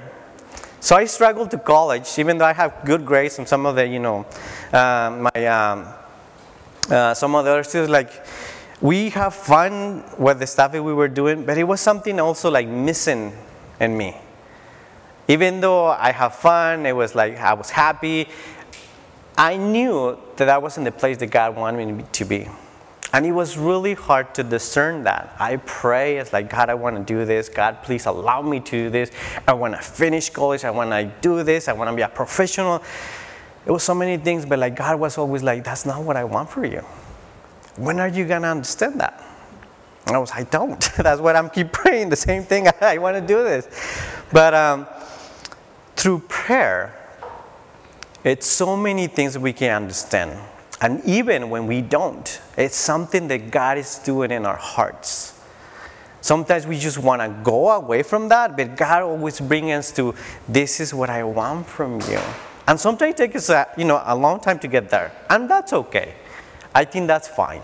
So 0.81 0.95
I 0.95 1.05
struggled 1.05 1.51
to 1.51 1.57
college, 1.57 2.07
even 2.17 2.37
though 2.37 2.45
I 2.45 2.53
have 2.53 2.85
good 2.85 3.05
grades 3.05 3.37
and 3.39 3.47
some 3.47 3.65
of 3.65 3.75
the, 3.75 3.87
you 3.87 3.99
know, 3.99 4.25
uh, 4.73 5.29
my, 5.33 5.45
um, 5.45 5.87
uh, 6.89 7.13
some 7.13 7.35
of 7.35 7.45
the 7.45 7.51
other 7.51 7.63
students, 7.63 7.91
like, 7.91 8.25
we 8.81 9.09
have 9.09 9.33
fun 9.33 10.03
with 10.17 10.39
the 10.39 10.47
stuff 10.47 10.71
that 10.71 10.83
we 10.83 10.93
were 10.93 11.09
doing, 11.09 11.45
but 11.45 11.57
it 11.57 11.65
was 11.65 11.81
something 11.81 12.19
also 12.19 12.49
like 12.49 12.67
missing 12.67 13.33
in 13.79 13.97
me. 13.97 14.15
Even 15.29 15.61
though 15.61 15.85
I 15.85 16.11
have 16.11 16.35
fun, 16.35 16.87
it 16.87 16.95
was 16.95 17.13
like 17.13 17.37
I 17.37 17.53
was 17.53 17.69
happy, 17.69 18.27
I 19.37 19.55
knew 19.55 20.17
that 20.35 20.49
I 20.49 20.57
wasn't 20.57 20.85
the 20.85 20.91
place 20.91 21.17
that 21.19 21.27
God 21.27 21.55
wanted 21.55 21.95
me 21.95 22.03
to 22.11 22.25
be. 22.25 22.47
And 23.13 23.25
it 23.25 23.31
was 23.31 23.57
really 23.57 23.93
hard 23.93 24.35
to 24.35 24.43
discern 24.43 25.03
that. 25.03 25.35
I 25.39 25.57
pray, 25.57 26.17
it's 26.17 26.33
like, 26.33 26.49
God, 26.49 26.69
I 26.69 26.73
want 26.73 26.95
to 26.95 27.03
do 27.03 27.25
this. 27.25 27.47
God, 27.47 27.81
please 27.83 28.05
allow 28.05 28.41
me 28.41 28.59
to 28.59 28.71
do 28.71 28.89
this. 28.89 29.11
I 29.47 29.53
want 29.53 29.75
to 29.75 29.81
finish 29.81 30.29
college. 30.29 30.63
I 30.63 30.71
want 30.71 30.91
to 30.91 31.11
do 31.21 31.43
this. 31.43 31.67
I 31.67 31.73
want 31.73 31.89
to 31.89 31.95
be 31.95 32.01
a 32.01 32.09
professional. 32.09 32.83
It 33.65 33.71
was 33.71 33.83
so 33.83 33.95
many 33.95 34.17
things, 34.17 34.45
but 34.45 34.59
like 34.59 34.75
God 34.75 34.99
was 34.99 35.17
always 35.17 35.41
like, 35.41 35.63
that's 35.63 35.85
not 35.85 36.03
what 36.03 36.17
I 36.17 36.23
want 36.23 36.49
for 36.49 36.65
you. 36.65 36.81
When 37.77 37.99
are 37.99 38.07
you 38.07 38.25
going 38.25 38.41
to 38.41 38.47
understand 38.47 38.99
that? 38.99 39.23
And 40.05 40.15
I 40.15 40.19
was, 40.19 40.31
I 40.31 40.43
don't. 40.43 40.79
that's 40.97 41.21
what 41.21 41.35
I'm 41.35 41.49
keep 41.49 41.71
praying. 41.71 42.09
The 42.09 42.15
same 42.15 42.43
thing. 42.43 42.67
I 42.81 42.97
want 42.97 43.15
to 43.15 43.21
do 43.21 43.43
this. 43.43 43.67
But 44.31 44.53
um, 44.53 44.87
through 45.99 46.19
prayer, 46.29 46.95
it's 48.23 48.47
so 48.47 48.77
many 48.77 49.07
things 49.07 49.37
we 49.37 49.51
can 49.51 49.83
understand. 49.83 50.31
And 50.79 51.03
even 51.03 51.49
when 51.49 51.67
we 51.67 51.81
don't, 51.81 52.41
it's 52.57 52.77
something 52.77 53.27
that 53.27 53.51
God 53.51 53.77
is 53.77 53.99
doing 53.99 54.31
in 54.31 54.45
our 54.45 54.55
hearts. 54.55 55.37
Sometimes 56.21 56.65
we 56.65 56.79
just 56.79 56.99
want 56.99 57.21
to 57.21 57.27
go 57.43 57.71
away 57.71 58.03
from 58.03 58.29
that, 58.29 58.55
but 58.55 58.77
God 58.77 59.03
always 59.03 59.41
brings 59.41 59.71
us 59.71 59.91
to 59.93 60.15
this 60.47 60.79
is 60.79 60.93
what 60.93 61.09
I 61.09 61.25
want 61.25 61.67
from 61.67 61.99
you. 62.09 62.21
And 62.65 62.79
sometimes 62.79 63.19
it 63.19 63.33
takes 63.33 63.49
a, 63.49 63.67
you 63.77 63.83
know, 63.83 64.01
a 64.05 64.15
long 64.15 64.39
time 64.39 64.59
to 64.59 64.69
get 64.69 64.89
there, 64.89 65.11
and 65.29 65.49
that's 65.49 65.73
okay. 65.73 66.13
I 66.73 66.85
think 66.85 67.07
that's 67.07 67.27
fine. 67.27 67.61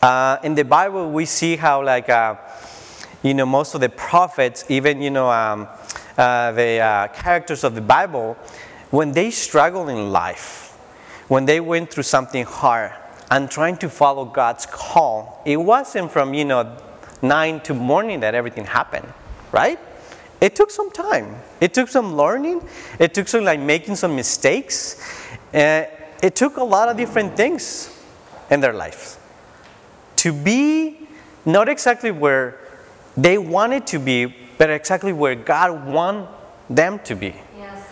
Uh, 0.00 0.38
in 0.42 0.54
the 0.54 0.64
Bible, 0.64 1.10
we 1.10 1.26
see 1.26 1.56
how, 1.56 1.84
like, 1.84 2.08
uh, 2.08 2.36
you 3.22 3.34
know, 3.34 3.44
most 3.44 3.74
of 3.74 3.82
the 3.82 3.90
prophets, 3.90 4.64
even, 4.70 5.02
you 5.02 5.10
know, 5.10 5.30
um, 5.30 5.68
uh, 6.20 6.52
the 6.52 6.78
uh, 6.78 7.08
characters 7.08 7.64
of 7.64 7.74
the 7.74 7.80
Bible, 7.80 8.36
when 8.90 9.12
they 9.12 9.30
struggle 9.30 9.88
in 9.88 10.12
life, 10.12 10.76
when 11.28 11.46
they 11.46 11.60
went 11.60 11.90
through 11.90 12.02
something 12.02 12.44
hard 12.44 12.92
and 13.30 13.50
trying 13.50 13.78
to 13.78 13.88
follow 13.88 14.26
God's 14.26 14.66
call, 14.66 15.42
it 15.46 15.56
wasn't 15.56 16.10
from, 16.12 16.34
you 16.34 16.44
know, 16.44 16.76
nine 17.22 17.60
to 17.60 17.72
morning 17.72 18.20
that 18.20 18.34
everything 18.34 18.66
happened, 18.66 19.10
right? 19.50 19.78
It 20.42 20.54
took 20.54 20.70
some 20.70 20.90
time. 20.90 21.36
It 21.58 21.72
took 21.72 21.88
some 21.88 22.14
learning. 22.14 22.68
It 22.98 23.14
took 23.14 23.26
some 23.26 23.44
like 23.44 23.60
making 23.60 23.96
some 23.96 24.14
mistakes. 24.14 25.00
Uh, 25.54 25.84
it 26.22 26.36
took 26.36 26.58
a 26.58 26.64
lot 26.64 26.90
of 26.90 26.98
different 26.98 27.34
things 27.34 27.98
in 28.50 28.60
their 28.60 28.74
lives 28.74 29.18
to 30.16 30.34
be 30.34 31.08
not 31.46 31.66
exactly 31.66 32.10
where 32.10 32.58
they 33.16 33.38
wanted 33.38 33.86
to 33.86 33.98
be, 33.98 34.34
but 34.60 34.68
exactly 34.68 35.14
where 35.14 35.34
God 35.34 35.86
wanted 35.86 36.28
them 36.68 36.98
to 37.04 37.16
be. 37.16 37.34
Yes. 37.56 37.88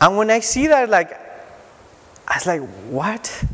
And 0.00 0.16
when 0.16 0.32
I 0.32 0.40
see 0.40 0.66
that, 0.66 0.88
like 0.90 1.12
I 2.26 2.34
was 2.34 2.44
like, 2.44 2.60
what? 2.90 3.44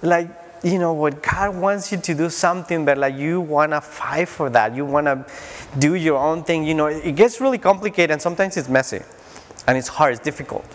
Like, 0.00 0.30
you 0.62 0.78
know, 0.78 0.92
what 0.92 1.20
God 1.24 1.56
wants 1.56 1.90
you 1.90 1.98
to 1.98 2.14
do 2.14 2.30
something, 2.30 2.84
but 2.84 2.98
like 2.98 3.16
you 3.16 3.40
want 3.40 3.72
to 3.72 3.80
fight 3.80 4.28
for 4.28 4.48
that. 4.48 4.76
You 4.76 4.84
want 4.84 5.08
to 5.08 5.26
do 5.80 5.94
your 5.94 6.18
own 6.18 6.44
thing. 6.44 6.62
You 6.62 6.74
know, 6.74 6.86
it 6.86 7.16
gets 7.16 7.40
really 7.40 7.58
complicated 7.58 8.12
and 8.12 8.22
sometimes 8.22 8.56
it's 8.56 8.68
messy 8.68 9.02
and 9.66 9.76
it's 9.76 9.88
hard, 9.88 10.12
it's 10.12 10.22
difficult. 10.22 10.66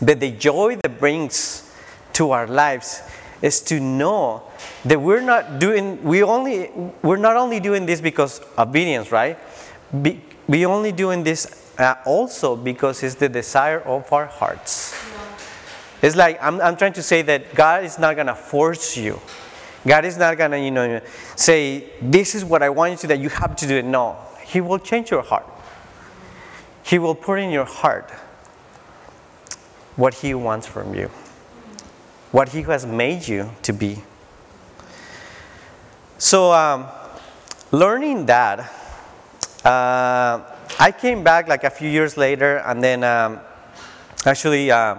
But 0.00 0.20
the 0.20 0.30
joy 0.30 0.76
that 0.84 0.98
brings 0.98 1.70
to 2.14 2.30
our 2.30 2.46
lives 2.46 3.02
is 3.42 3.60
to 3.60 3.78
know 3.78 4.42
that 4.86 4.98
we're 4.98 5.20
not 5.20 5.58
doing, 5.58 6.02
we 6.02 6.22
only, 6.22 6.70
we're 7.02 7.18
not 7.18 7.36
only 7.36 7.60
doing 7.60 7.84
this 7.84 8.00
because 8.00 8.40
obedience, 8.56 9.12
right? 9.12 9.38
Be, 10.02 10.20
we 10.46 10.66
only 10.66 10.92
doing 10.92 11.22
this 11.22 11.72
uh, 11.78 11.94
also 12.04 12.56
because 12.56 13.02
it's 13.02 13.14
the 13.14 13.28
desire 13.28 13.80
of 13.80 14.12
our 14.12 14.26
hearts. 14.26 14.94
It's 16.02 16.16
like 16.16 16.38
I'm, 16.42 16.60
I'm 16.60 16.76
trying 16.76 16.92
to 16.94 17.02
say 17.02 17.22
that 17.22 17.54
God 17.54 17.84
is 17.84 17.98
not 17.98 18.14
to 18.14 18.34
force 18.34 18.96
you. 18.96 19.20
God 19.86 20.04
is 20.04 20.16
not 20.16 20.36
to, 20.36 20.58
you 20.58 20.70
know, 20.70 21.00
say, 21.36 21.90
this 22.00 22.34
is 22.34 22.44
what 22.44 22.62
I 22.62 22.70
want 22.70 22.92
you 22.92 22.96
to 22.98 23.06
that 23.08 23.20
you 23.20 23.28
have 23.28 23.54
to 23.56 23.66
do 23.66 23.76
it. 23.76 23.84
No. 23.84 24.16
He 24.44 24.60
will 24.60 24.78
change 24.78 25.10
your 25.10 25.22
heart. 25.22 25.46
He 26.82 26.98
will 26.98 27.14
put 27.14 27.38
in 27.38 27.50
your 27.50 27.64
heart 27.64 28.10
what 29.96 30.14
He 30.14 30.34
wants 30.34 30.66
from 30.66 30.94
you. 30.94 31.10
what 32.32 32.48
He 32.50 32.62
has 32.62 32.84
made 32.84 33.28
you 33.28 33.50
to 33.62 33.72
be. 33.72 34.02
So, 36.18 36.52
um, 36.52 36.86
learning 37.70 38.26
that, 38.26 38.72
uh, 39.64 40.42
I 40.78 40.92
came 40.92 41.24
back 41.24 41.48
like 41.48 41.64
a 41.64 41.70
few 41.70 41.88
years 41.88 42.16
later, 42.16 42.58
and 42.58 42.82
then 42.84 43.02
um, 43.02 43.40
actually, 44.26 44.70
uh, 44.70 44.96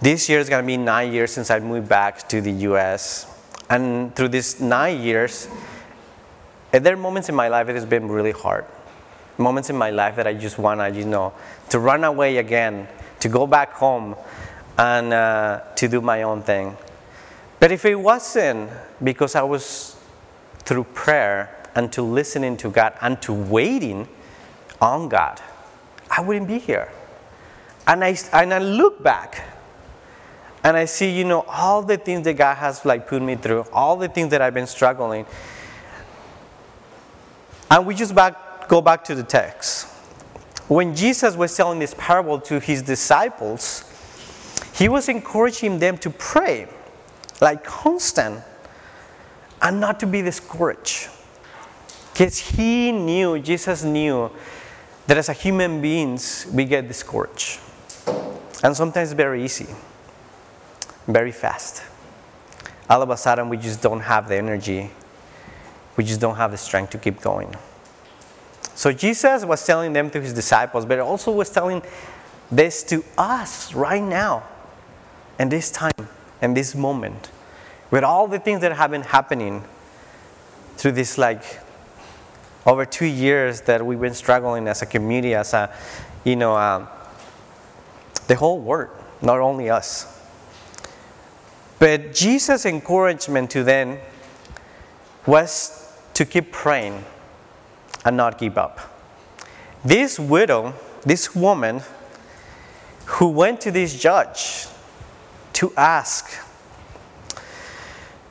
this 0.00 0.28
year 0.28 0.38
is 0.38 0.48
going 0.48 0.62
to 0.62 0.66
be 0.66 0.76
nine 0.76 1.12
years 1.12 1.32
since 1.32 1.50
I 1.50 1.58
moved 1.60 1.88
back 1.88 2.28
to 2.28 2.40
the 2.40 2.52
US. 2.68 3.26
And 3.70 4.14
through 4.14 4.28
these 4.28 4.60
nine 4.60 5.00
years, 5.00 5.48
there 6.72 6.92
are 6.92 6.96
moments 6.96 7.28
in 7.28 7.34
my 7.34 7.48
life 7.48 7.68
it 7.68 7.74
has 7.74 7.86
been 7.86 8.08
really 8.08 8.32
hard. 8.32 8.66
Moments 9.38 9.70
in 9.70 9.76
my 9.76 9.90
life 9.90 10.16
that 10.16 10.26
I 10.26 10.34
just 10.34 10.58
want 10.58 10.80
to, 10.80 10.90
you 10.90 11.06
know, 11.06 11.32
to 11.70 11.78
run 11.78 12.04
away 12.04 12.36
again, 12.36 12.88
to 13.20 13.28
go 13.28 13.46
back 13.46 13.72
home, 13.72 14.14
and 14.76 15.12
uh, 15.12 15.60
to 15.76 15.88
do 15.88 16.00
my 16.02 16.22
own 16.22 16.42
thing. 16.42 16.76
But 17.60 17.72
if 17.72 17.86
it 17.86 17.94
wasn't 17.94 18.70
because 19.02 19.34
I 19.34 19.42
was 19.42 19.96
through 20.64 20.84
prayer 20.84 21.55
and 21.76 21.92
to 21.92 22.02
listening 22.02 22.56
to 22.56 22.70
God 22.70 22.94
and 23.02 23.20
to 23.22 23.32
waiting 23.32 24.08
on 24.80 25.08
God, 25.08 25.40
I 26.10 26.22
wouldn't 26.22 26.48
be 26.48 26.58
here. 26.58 26.90
And 27.86 28.02
I, 28.02 28.16
and 28.32 28.52
I 28.52 28.58
look 28.58 29.02
back 29.02 29.44
and 30.64 30.76
I 30.76 30.86
see, 30.86 31.16
you 31.16 31.24
know, 31.24 31.42
all 31.42 31.82
the 31.82 31.96
things 31.96 32.24
that 32.24 32.34
God 32.34 32.56
has 32.56 32.84
like 32.84 33.06
put 33.06 33.22
me 33.22 33.36
through, 33.36 33.66
all 33.72 33.96
the 33.96 34.08
things 34.08 34.30
that 34.30 34.42
I've 34.42 34.54
been 34.54 34.66
struggling. 34.66 35.26
And 37.70 37.86
we 37.86 37.94
just 37.94 38.14
back, 38.14 38.68
go 38.68 38.80
back 38.80 39.04
to 39.04 39.14
the 39.14 39.22
text. 39.22 39.86
When 40.68 40.96
Jesus 40.96 41.36
was 41.36 41.56
telling 41.56 41.78
this 41.78 41.94
parable 41.96 42.40
to 42.40 42.58
his 42.58 42.82
disciples, 42.82 43.84
he 44.74 44.88
was 44.88 45.08
encouraging 45.08 45.78
them 45.78 45.98
to 45.98 46.10
pray, 46.10 46.68
like 47.40 47.62
constant, 47.62 48.42
and 49.62 49.78
not 49.78 50.00
to 50.00 50.06
be 50.06 50.22
discouraged. 50.22 51.10
Because 52.16 52.38
he 52.38 52.92
knew, 52.92 53.38
Jesus 53.38 53.84
knew, 53.84 54.30
that 55.06 55.18
as 55.18 55.28
a 55.28 55.34
human 55.34 55.82
beings, 55.82 56.46
we 56.50 56.64
get 56.64 56.88
discouraged. 56.88 57.60
And 58.64 58.74
sometimes 58.74 59.12
very 59.12 59.44
easy, 59.44 59.66
very 61.06 61.30
fast. 61.30 61.82
All 62.88 63.02
of 63.02 63.10
a 63.10 63.18
sudden, 63.18 63.50
we 63.50 63.58
just 63.58 63.82
don't 63.82 64.00
have 64.00 64.30
the 64.30 64.36
energy, 64.36 64.90
we 65.98 66.04
just 66.04 66.18
don't 66.18 66.36
have 66.36 66.52
the 66.52 66.56
strength 66.56 66.88
to 66.92 66.98
keep 66.98 67.20
going. 67.20 67.54
So 68.74 68.92
Jesus 68.92 69.44
was 69.44 69.66
telling 69.66 69.92
them 69.92 70.08
to 70.08 70.18
his 70.18 70.32
disciples, 70.32 70.86
but 70.86 70.98
also 70.98 71.32
was 71.32 71.50
telling 71.50 71.82
this 72.50 72.82
to 72.84 73.04
us 73.18 73.74
right 73.74 74.02
now 74.02 74.42
and 75.38 75.52
this 75.52 75.70
time 75.70 76.08
and 76.40 76.56
this 76.56 76.74
moment 76.74 77.30
with 77.90 78.04
all 78.04 78.26
the 78.26 78.38
things 78.38 78.62
that 78.62 78.72
have 78.72 78.90
been 78.90 79.02
happening 79.02 79.64
through 80.78 80.92
this 80.92 81.18
like 81.18 81.65
over 82.66 82.84
two 82.84 83.06
years 83.06 83.60
that 83.62 83.84
we've 83.86 84.00
been 84.00 84.14
struggling 84.14 84.66
as 84.66 84.82
a 84.82 84.86
community 84.86 85.34
as 85.34 85.54
a 85.54 85.72
you 86.24 86.34
know 86.36 86.56
um, 86.56 86.88
the 88.26 88.34
whole 88.34 88.58
world 88.58 88.90
not 89.22 89.38
only 89.38 89.70
us. 89.70 90.12
But 91.78 92.12
jesus 92.12 92.66
encouragement 92.66 93.50
to 93.52 93.62
them 93.62 93.98
was 95.26 95.96
to 96.14 96.24
keep 96.24 96.52
praying 96.52 97.04
and 98.04 98.16
not 98.16 98.38
give 98.38 98.58
up. 98.58 98.80
This 99.84 100.18
widow 100.18 100.74
this 101.02 101.34
woman 101.36 101.82
who 103.06 103.28
went 103.28 103.60
to 103.60 103.70
this 103.70 103.98
judge 103.98 104.66
to 105.52 105.72
ask 105.76 106.42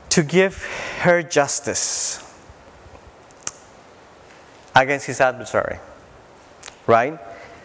to 0.09 0.21
give 0.23 0.63
her 0.99 1.23
justice 1.23 2.24
against 4.75 5.05
his 5.05 5.21
adversary. 5.21 5.79
Right? 6.87 7.17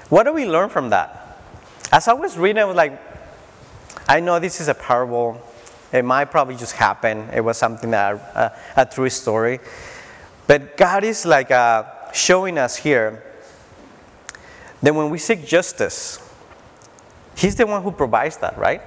What 0.09 0.25
do 0.25 0.33
we 0.33 0.46
learn 0.46 0.68
from 0.68 0.90
that? 0.90 1.38
As 1.92 2.09
I 2.09 2.12
was 2.12 2.38
reading, 2.38 2.62
I 2.62 2.64
was 2.64 2.77
like, 2.77 3.01
I 4.09 4.20
know 4.20 4.38
this 4.38 4.61
is 4.61 4.68
a 4.68 4.75
parable. 4.75 5.40
It 5.92 6.05
might 6.05 6.27
probably 6.27 6.57
just 6.57 6.73
happen. 6.73 7.29
It 7.35 7.40
was 7.40 7.59
something 7.59 7.90
that 7.90 8.33
uh, 8.35 8.51
a 8.77 8.87
true 8.87 9.11
story. 9.11 9.61
But 10.46 10.77
God 10.77 11.05
is 11.05 11.27
like 11.27 11.51
uh, 11.51 11.85
showing 12.12 12.59
us 12.59 12.77
here 12.77 13.23
that 14.83 14.94
when 14.94 15.11
we 15.11 15.18
seek 15.18 15.46
justice, 15.46 16.27
He's 17.40 17.55
the 17.55 17.66
one 17.66 17.83
who 17.83 17.90
provides 17.90 18.37
that, 18.38 18.59
right? 18.59 18.83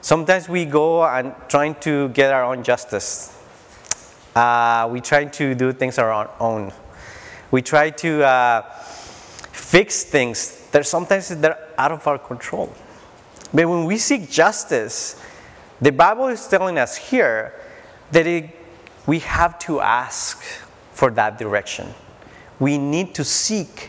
Sometimes 0.00 0.48
we 0.48 0.64
go 0.64 1.04
and 1.04 1.34
trying 1.46 1.74
to 1.80 2.08
get 2.08 2.32
our 2.32 2.44
own 2.44 2.62
justice. 2.62 3.36
Uh, 4.34 4.88
we 4.90 5.02
try 5.02 5.26
to 5.26 5.54
do 5.54 5.72
things 5.72 5.98
our 5.98 6.30
own. 6.40 6.72
We 7.56 7.62
try 7.62 7.88
to 7.88 8.22
uh, 8.22 8.62
fix 9.50 10.04
things 10.04 10.68
that 10.72 10.86
sometimes 10.86 11.30
they're 11.30 11.56
out 11.78 11.90
of 11.90 12.06
our 12.06 12.18
control. 12.18 12.70
But 13.54 13.66
when 13.66 13.86
we 13.86 13.96
seek 13.96 14.28
justice, 14.30 15.18
the 15.80 15.90
Bible 15.90 16.26
is 16.26 16.46
telling 16.46 16.76
us 16.76 16.96
here 16.96 17.54
that 18.10 18.26
it, 18.26 18.50
we 19.06 19.20
have 19.20 19.58
to 19.60 19.80
ask 19.80 20.44
for 20.92 21.10
that 21.12 21.38
direction. 21.38 21.94
We 22.58 22.76
need 22.76 23.14
to 23.14 23.24
seek 23.24 23.88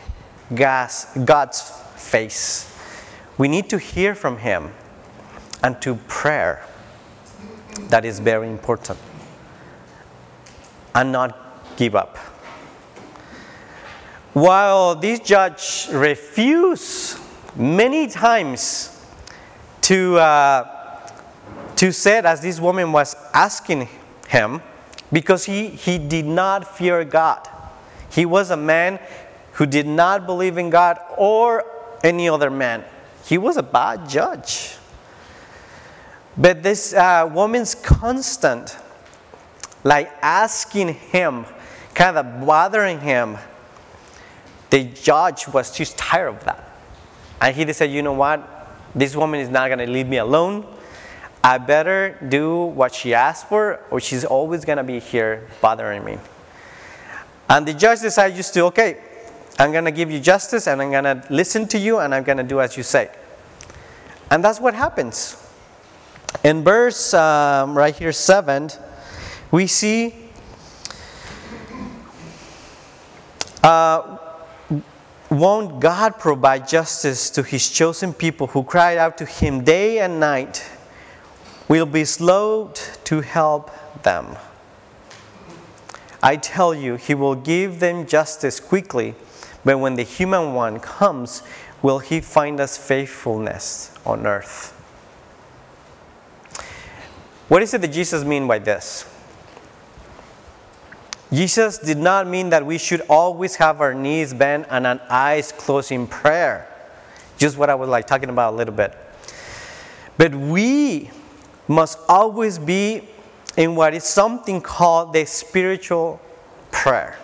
God's, 0.56 1.06
God's 1.26 1.60
face. 1.98 2.74
We 3.38 3.50
need 3.50 3.70
to 3.72 3.78
hear 3.78 4.16
from 4.16 4.38
Him 4.38 4.72
and 5.62 5.82
to 5.82 5.96
prayer. 6.08 6.66
That 7.90 8.06
is 8.06 8.22
very 8.22 8.48
important. 8.48 8.98
And 10.96 11.12
not 11.12 11.76
give 11.76 11.96
up. 11.96 12.18
While 14.38 14.94
this 14.94 15.20
judge 15.22 15.88
refused 15.92 17.18
many 17.56 18.06
times 18.06 19.04
to, 19.82 20.20
uh, 20.20 21.10
to 21.78 21.92
say, 21.92 22.20
as 22.20 22.40
this 22.42 22.60
woman 22.60 22.92
was 22.92 23.16
asking 23.34 23.90
him, 24.28 24.62
because 25.12 25.44
he, 25.44 25.70
he 25.70 25.98
did 25.98 26.28
not 26.28 26.78
fear 26.78 27.04
God. 27.04 27.50
He 28.12 28.28
was 28.28 28.52
a 28.52 28.58
man 28.58 29.00
who 29.54 29.66
did 29.66 29.88
not 29.88 30.28
believe 30.28 30.60
in 30.60 30.70
God 30.70 31.00
or 31.18 31.66
any 32.04 32.30
other 32.30 32.52
man. 32.52 32.86
He 33.26 33.40
was 33.40 33.58
a 33.58 33.64
bad 33.64 34.08
judge. 34.08 34.76
But 36.38 36.62
this 36.62 36.94
uh, 36.94 37.28
woman's 37.34 37.74
constant, 37.74 38.78
like 39.84 40.12
asking 40.22 40.94
him, 40.94 41.48
kind 41.96 42.18
of 42.20 42.46
bothering 42.46 43.00
him, 43.00 43.40
the 44.70 44.84
judge 44.86 45.48
was 45.48 45.76
just 45.76 45.98
tired 45.98 46.30
of 46.30 46.44
that. 46.46 46.64
And 47.42 47.56
he 47.56 47.66
decided, 47.66 47.94
you 47.94 48.02
know 48.02 48.14
what? 48.14 48.48
This 48.96 49.16
woman 49.16 49.40
is 49.40 49.50
not 49.50 49.68
going 49.68 49.80
to 49.80 49.88
leave 49.88 50.08
me 50.08 50.18
alone. 50.18 50.66
I 51.44 51.58
better 51.60 52.18
do 52.28 52.66
what 52.66 52.94
she 52.94 53.14
asked 53.14 53.48
for, 53.48 53.80
or 53.92 54.00
she's 54.00 54.26
always 54.26 54.66
going 54.66 54.78
to 54.78 54.84
be 54.84 55.00
here 55.00 55.48
bothering 55.62 56.04
me. 56.04 56.18
And 57.50 57.66
the 57.66 57.74
judge 57.74 58.02
decided 58.02 58.36
just 58.36 58.54
to, 58.56 58.66
okay, 58.66 58.98
I'm 59.60 59.72
going 59.72 59.86
to 59.86 59.92
give 59.92 60.12
you 60.12 60.20
justice 60.20 60.68
and 60.68 60.82
I'm 60.82 60.92
going 60.92 61.04
to 61.04 61.24
listen 61.30 61.68
to 61.70 61.80
you 61.80 62.00
and 62.00 62.14
I'm 62.14 62.24
going 62.24 62.38
to 62.38 62.44
do 62.44 62.60
as 62.60 62.76
you 62.76 62.84
say. 62.84 63.10
And 64.30 64.44
that's 64.44 64.60
what 64.60 64.74
happens. 64.74 65.44
In 66.44 66.64
verse 66.64 67.14
um, 67.14 67.76
right 67.78 67.96
here, 67.96 68.12
7, 68.12 68.70
we 69.52 69.66
see 69.68 70.14
uh, 73.64 74.17
won't 75.30 75.80
God 75.80 76.20
provide 76.20 76.68
justice 76.68 77.30
to 77.32 77.44
his 77.44 77.70
chosen 77.70 78.14
people 78.14 78.48
who 78.48 78.64
cried 78.64 78.98
out 78.98 79.18
to 79.18 79.26
him 79.26 79.64
day 79.64 80.00
and 80.00 80.20
night? 80.20 80.66
Will 81.68 81.86
be 81.86 82.06
slow 82.06 82.72
to 83.04 83.22
help 83.22 83.72
them. 84.04 84.38
I 86.24 86.38
tell 86.38 86.74
you, 86.74 86.96
he 86.96 87.14
will 87.14 87.36
give 87.36 87.80
them 87.80 88.08
justice 88.08 88.60
quickly, 88.60 89.16
but 89.66 89.80
when 89.80 89.96
the 89.96 90.04
human 90.04 90.54
one 90.54 90.80
comes, 90.80 91.44
will 91.82 92.00
he 92.00 92.22
find 92.22 92.60
us 92.60 92.78
faithfulness 92.78 93.94
on 94.06 94.26
earth? 94.26 94.74
What 97.50 97.62
is 97.62 97.74
it 97.74 97.82
that 97.82 97.90
Jesus 97.90 98.24
mean 98.24 98.48
by 98.48 98.60
this? 98.60 99.06
Jesus 101.32 101.78
did 101.78 101.98
not 101.98 102.26
mean 102.28 102.50
that 102.50 102.66
we 102.66 102.78
should 102.78 103.02
always 103.10 103.56
have 103.56 103.82
our 103.82 103.94
knees 103.94 104.34
bent 104.34 104.68
and 104.70 104.88
our 104.88 105.02
eyes 105.10 105.52
closed 105.52 105.92
in 105.92 106.08
prayer. 106.08 106.68
Just 107.38 107.58
what 107.58 107.70
I 107.70 107.76
was 107.76 107.90
like 107.90 108.08
talking 108.08 108.30
about 108.30 108.54
a 108.54 108.56
little 108.56 108.74
bit. 108.74 108.98
But 110.18 110.34
we 110.34 111.12
must 111.68 112.00
always 112.08 112.58
be 112.58 113.08
in 113.58 113.76
what 113.76 113.94
is 113.94 114.04
something 114.04 114.62
called 114.62 115.14
the 115.14 115.26
spiritual 115.26 116.22
prayer. 116.72 117.18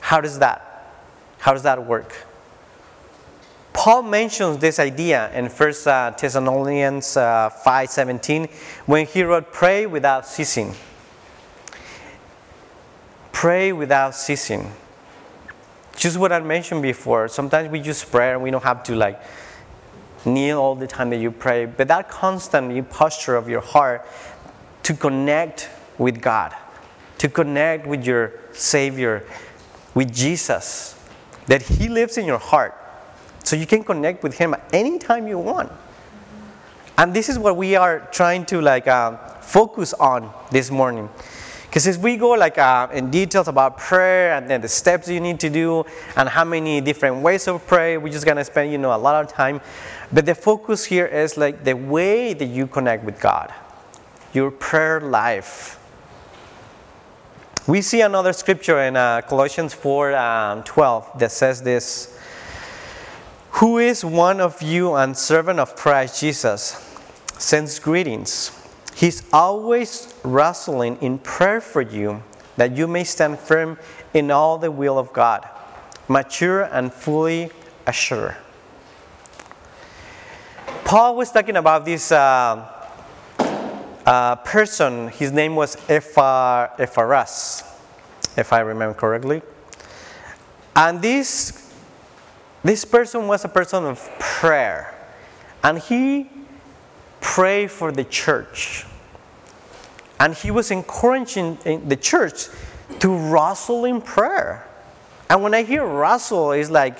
How 0.00 0.20
does 0.20 0.38
that? 0.38 0.62
How 1.38 1.52
does 1.52 1.64
that 1.64 1.84
work? 1.84 2.14
Paul 3.72 4.04
mentions 4.04 4.58
this 4.58 4.78
idea 4.78 5.30
in 5.34 5.46
1 5.46 5.72
uh, 5.86 6.10
Thessalonians 6.10 7.16
uh, 7.16 7.50
5:17 7.64 8.48
when 8.86 9.04
he 9.04 9.22
wrote, 9.22 9.52
"Pray 9.52 9.84
without 9.84 10.26
ceasing." 10.26 10.74
Pray 13.36 13.70
without 13.70 14.14
ceasing. 14.14 14.72
Just 15.94 16.16
what 16.16 16.32
I 16.32 16.40
mentioned 16.40 16.80
before. 16.80 17.28
Sometimes 17.28 17.68
we 17.68 17.80
just 17.80 18.10
pray 18.10 18.32
and 18.32 18.42
we 18.42 18.50
don't 18.50 18.64
have 18.64 18.82
to 18.84 18.96
like 18.96 19.20
kneel 20.24 20.58
all 20.58 20.74
the 20.74 20.86
time 20.86 21.10
that 21.10 21.18
you 21.18 21.30
pray, 21.30 21.66
but 21.66 21.86
that 21.88 22.08
constant 22.08 22.88
posture 22.88 23.36
of 23.36 23.46
your 23.46 23.60
heart 23.60 24.06
to 24.84 24.94
connect 24.94 25.68
with 25.98 26.22
God, 26.22 26.56
to 27.18 27.28
connect 27.28 27.86
with 27.86 28.06
your 28.06 28.32
Savior, 28.52 29.22
with 29.94 30.14
Jesus, 30.14 30.98
that 31.44 31.60
He 31.60 31.90
lives 31.90 32.16
in 32.16 32.24
your 32.24 32.38
heart. 32.38 32.74
So 33.44 33.54
you 33.54 33.66
can 33.66 33.84
connect 33.84 34.22
with 34.22 34.38
Him 34.38 34.56
anytime 34.72 35.28
you 35.28 35.38
want. 35.38 35.70
And 36.96 37.12
this 37.12 37.28
is 37.28 37.38
what 37.38 37.58
we 37.58 37.76
are 37.76 38.08
trying 38.12 38.46
to 38.46 38.62
like 38.62 38.88
uh, 38.88 39.18
focus 39.42 39.92
on 39.92 40.32
this 40.50 40.70
morning. 40.70 41.10
Because 41.76 41.88
if 41.88 41.98
we 41.98 42.16
go 42.16 42.30
like 42.30 42.56
uh, 42.56 42.88
in 42.90 43.10
details 43.10 43.48
about 43.48 43.76
prayer 43.76 44.32
and 44.32 44.48
then 44.48 44.62
the 44.62 44.68
steps 44.68 45.10
you 45.10 45.20
need 45.20 45.38
to 45.40 45.50
do 45.50 45.84
and 46.16 46.26
how 46.26 46.42
many 46.42 46.80
different 46.80 47.16
ways 47.16 47.46
of 47.48 47.66
pray, 47.66 47.98
we're 47.98 48.10
just 48.10 48.24
gonna 48.24 48.46
spend 48.46 48.72
you 48.72 48.78
know 48.78 48.94
a 48.94 48.96
lot 48.96 49.22
of 49.22 49.30
time. 49.30 49.60
But 50.10 50.24
the 50.24 50.34
focus 50.34 50.86
here 50.86 51.04
is 51.04 51.36
like 51.36 51.64
the 51.64 51.74
way 51.74 52.32
that 52.32 52.46
you 52.46 52.66
connect 52.66 53.04
with 53.04 53.20
God, 53.20 53.52
your 54.32 54.50
prayer 54.50 55.02
life. 55.02 55.78
We 57.66 57.82
see 57.82 58.00
another 58.00 58.32
scripture 58.32 58.80
in 58.80 58.96
uh, 58.96 59.20
Colossians 59.20 59.74
4 59.74 60.16
um, 60.16 60.62
12 60.62 61.18
that 61.18 61.30
says 61.30 61.60
this 61.60 62.18
Who 63.60 63.76
is 63.76 64.02
one 64.02 64.40
of 64.40 64.62
you 64.62 64.94
and 64.94 65.14
servant 65.14 65.60
of 65.60 65.76
Christ 65.76 66.22
Jesus? 66.22 66.82
Sends 67.36 67.78
greetings. 67.78 68.55
He's 68.96 69.22
always 69.30 70.14
wrestling 70.24 70.96
in 71.02 71.18
prayer 71.18 71.60
for 71.60 71.82
you 71.82 72.22
that 72.56 72.74
you 72.74 72.86
may 72.86 73.04
stand 73.04 73.38
firm 73.38 73.76
in 74.14 74.30
all 74.30 74.56
the 74.56 74.70
will 74.70 74.98
of 74.98 75.12
God, 75.12 75.46
mature 76.08 76.62
and 76.62 76.90
fully 76.90 77.50
assured. 77.86 78.36
Paul 80.86 81.14
was 81.14 81.30
talking 81.30 81.56
about 81.56 81.84
this 81.84 82.10
uh, 82.10 82.66
uh, 84.06 84.36
person. 84.36 85.08
His 85.08 85.30
name 85.30 85.56
was 85.56 85.76
Ephar, 85.90 86.70
Epharas, 86.78 87.64
if 88.34 88.50
I 88.50 88.60
remember 88.60 88.94
correctly. 88.94 89.42
And 90.74 91.02
this, 91.02 91.70
this 92.64 92.86
person 92.86 93.26
was 93.26 93.44
a 93.44 93.48
person 93.48 93.84
of 93.84 94.08
prayer. 94.18 94.94
And 95.62 95.78
he 95.78 96.30
prayed 97.20 97.70
for 97.70 97.92
the 97.92 98.04
church. 98.04 98.85
And 100.18 100.34
he 100.34 100.50
was 100.50 100.70
encouraging 100.70 101.58
the 101.88 101.96
church 101.96 102.46
to 103.00 103.14
wrestle 103.14 103.84
in 103.84 104.00
prayer. 104.00 104.66
And 105.28 105.42
when 105.42 105.54
I 105.54 105.62
hear 105.62 105.84
wrestle, 105.84 106.52
it's 106.52 106.70
like 106.70 106.98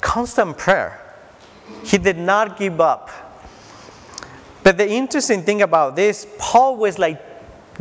constant 0.00 0.56
prayer. 0.56 1.00
He 1.82 1.98
did 1.98 2.18
not 2.18 2.58
give 2.58 2.80
up. 2.80 3.10
But 4.62 4.78
the 4.78 4.88
interesting 4.88 5.42
thing 5.42 5.62
about 5.62 5.96
this, 5.96 6.26
Paul 6.38 6.76
was 6.76 6.98
like 6.98 7.20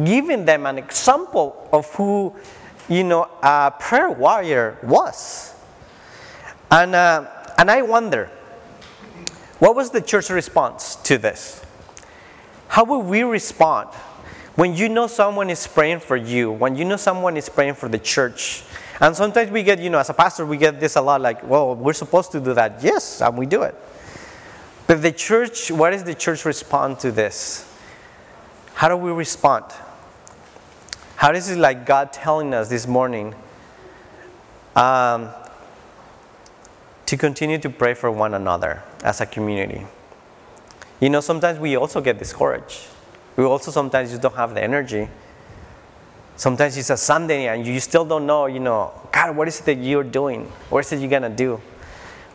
giving 0.04 0.46
them 0.46 0.66
an 0.66 0.78
example 0.78 1.70
of 1.72 1.94
who, 1.96 2.36
you 2.90 3.04
know, 3.04 3.30
a 3.42 3.72
prayer 3.80 4.10
warrior 4.10 4.78
was. 4.84 5.54
And, 6.72 6.96
uh, 6.96 7.26
and 7.58 7.70
I 7.70 7.84
wonder, 7.84 8.30
what 9.60 9.76
was 9.76 9.92
the 9.92 10.02
church 10.02 10.30
response 10.30 10.96
to 11.04 11.18
this? 11.18 11.64
How 12.74 12.84
will 12.86 13.04
we 13.04 13.22
respond 13.22 13.90
when 14.56 14.74
you 14.74 14.90
know 14.90 15.06
someone 15.06 15.52
is 15.52 15.68
praying 15.68 16.00
for 16.00 16.16
you, 16.16 16.52
when 16.52 16.76
you 16.76 16.86
know 16.86 16.98
someone 16.98 17.38
is 17.38 17.48
praying 17.48 17.76
for 17.76 17.88
the 17.88 18.00
church? 18.00 18.64
And 19.00 19.16
sometimes 19.16 19.52
we 19.52 19.62
get, 19.62 19.78
you 19.78 19.92
know, 19.92 20.00
as 20.00 20.10
a 20.10 20.14
pastor, 20.16 20.44
we 20.44 20.58
get 20.58 20.80
this 20.80 20.96
a 20.96 21.02
lot 21.02 21.22
like, 21.22 21.48
well, 21.48 21.76
we're 21.76 21.94
supposed 21.94 22.32
to 22.32 22.40
do 22.40 22.56
that. 22.56 22.82
Yes, 22.82 23.22
and 23.22 23.38
we 23.38 23.46
do 23.46 23.62
it. 23.62 23.76
But 24.88 25.04
the 25.04 25.12
church, 25.12 25.70
what 25.70 25.92
does 25.92 26.04
the 26.04 26.16
church 26.16 26.46
respond 26.46 26.98
to 27.02 27.12
this? 27.12 27.72
How 28.74 28.88
do 28.88 28.98
we 28.98 29.12
respond? 29.12 29.66
How 31.16 31.32
is 31.32 31.52
it 31.52 31.60
like 31.60 31.86
God 31.86 32.12
telling 32.12 32.56
us 32.56 32.70
this 32.70 32.88
morning 32.88 33.36
um, 34.76 35.30
to 37.06 37.18
continue 37.18 37.60
to 37.60 37.70
pray 37.70 37.94
for 37.94 38.10
one 38.10 38.34
another 38.34 38.82
as 39.04 39.22
a 39.22 39.28
community? 39.28 39.86
You 41.04 41.10
know, 41.10 41.20
sometimes 41.20 41.60
we 41.60 41.76
also 41.76 42.00
get 42.00 42.18
discouraged. 42.18 42.88
We 43.36 43.44
also 43.44 43.72
sometimes 43.72 44.12
just 44.12 44.22
don't 44.22 44.36
have 44.36 44.54
the 44.54 44.64
energy 44.64 45.10
Sometimes 46.36 46.78
it's 46.78 46.90
a 46.90 46.98
Sunday 46.98 47.48
and 47.48 47.66
you 47.66 47.80
still 47.80 48.06
don't 48.06 48.26
know, 48.26 48.48
you 48.48 48.60
know, 48.60 48.92
God, 49.12 49.38
what 49.38 49.48
is 49.48 49.60
it 49.60 49.66
that 49.66 49.76
you're 49.76 50.04
doing? 50.04 50.46
What 50.70 50.80
is 50.80 50.92
it 50.92 51.00
you're 51.00 51.10
going 51.10 51.22
to 51.22 51.30
do? 51.30 51.62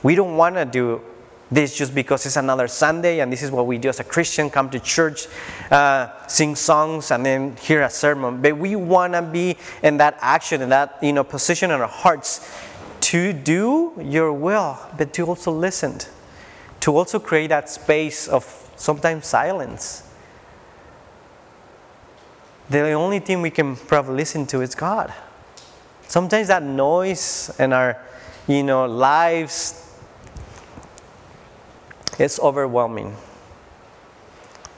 We 0.02 0.14
don't 0.14 0.36
want 0.36 0.54
to 0.54 0.64
do 0.64 1.00
this 1.50 1.76
just 1.76 1.94
because 1.94 2.24
it's 2.24 2.36
another 2.36 2.68
Sunday 2.68 3.20
and 3.20 3.32
this 3.32 3.42
is 3.42 3.50
what 3.50 3.66
we 3.66 3.76
do 3.78 3.88
as 3.88 3.98
a 3.98 4.04
Christian 4.04 4.50
come 4.50 4.70
to 4.70 4.78
church, 4.78 5.26
uh, 5.70 6.08
sing 6.28 6.54
songs, 6.54 7.10
and 7.10 7.26
then 7.26 7.56
hear 7.56 7.82
a 7.82 7.90
sermon. 7.90 8.40
But 8.40 8.56
we 8.56 8.76
want 8.76 9.14
to 9.14 9.22
be 9.22 9.56
in 9.82 9.96
that 9.96 10.16
action, 10.20 10.62
in 10.62 10.68
that 10.68 10.98
you 11.02 11.12
know, 11.12 11.24
position 11.24 11.72
in 11.72 11.80
our 11.80 11.88
hearts 11.88 12.48
to 13.00 13.32
do 13.32 13.92
your 14.00 14.32
will, 14.32 14.78
but 14.96 15.12
to 15.14 15.26
also 15.26 15.50
listen, 15.50 15.98
to 16.80 16.96
also 16.96 17.18
create 17.18 17.48
that 17.48 17.68
space 17.68 18.28
of 18.28 18.44
sometimes 18.76 19.26
silence 19.26 20.08
the 22.70 22.92
only 22.92 23.18
thing 23.18 23.40
we 23.40 23.50
can 23.50 23.76
probably 23.76 24.16
listen 24.16 24.46
to 24.46 24.60
is 24.60 24.74
God. 24.74 25.12
Sometimes 26.06 26.48
that 26.48 26.62
noise 26.62 27.54
in 27.58 27.72
our, 27.72 27.96
you 28.46 28.62
know, 28.62 28.86
lives 28.86 29.84
is 32.18 32.38
overwhelming. 32.40 33.16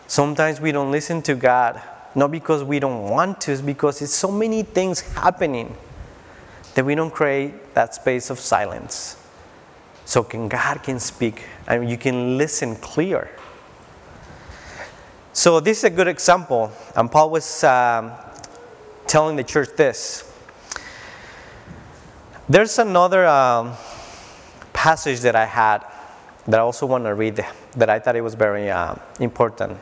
Sometimes 0.07 0.61
we 0.61 0.73
don't 0.73 0.91
listen 0.91 1.23
to 1.23 1.35
God, 1.35 1.81
not 2.15 2.31
because 2.31 2.63
we 2.63 2.79
don't 2.79 3.09
want 3.09 3.41
to, 3.43 3.53
it's 3.53 3.61
because 3.61 4.03
it's 4.03 4.15
so 4.15 4.31
many 4.31 4.63
things 4.63 5.01
happening 5.01 5.77
that 6.75 6.85
we 6.85 6.95
don't 6.95 7.11
create 7.13 7.75
that 7.75 7.95
space 7.95 8.31
of 8.31 8.39
silence. 8.39 9.17
So 10.11 10.25
can 10.25 10.49
God 10.49 10.83
can 10.83 10.99
speak 10.99 11.45
and 11.69 11.89
you 11.89 11.97
can 11.97 12.37
listen 12.37 12.75
clear. 12.75 13.31
So, 15.33 15.61
this 15.61 15.79
is 15.79 15.85
a 15.85 15.91
good 15.91 16.09
example. 16.09 16.73
And 16.97 17.09
Paul 17.09 17.31
was 17.31 17.63
um, 17.63 18.11
telling 19.07 19.37
the 19.37 19.45
church 19.45 19.69
this. 19.77 20.27
There's 22.49 22.81
another 22.81 23.25
um, 23.25 23.75
passage 24.73 25.21
that 25.21 25.37
I 25.37 25.45
had 25.45 25.85
that 26.49 26.59
I 26.59 26.63
also 26.65 26.87
want 26.87 27.05
to 27.05 27.15
read 27.15 27.47
that 27.77 27.89
I 27.89 28.01
thought 28.01 28.17
it 28.17 28.23
was 28.23 28.35
very 28.35 28.69
uh, 28.69 28.97
important. 29.21 29.79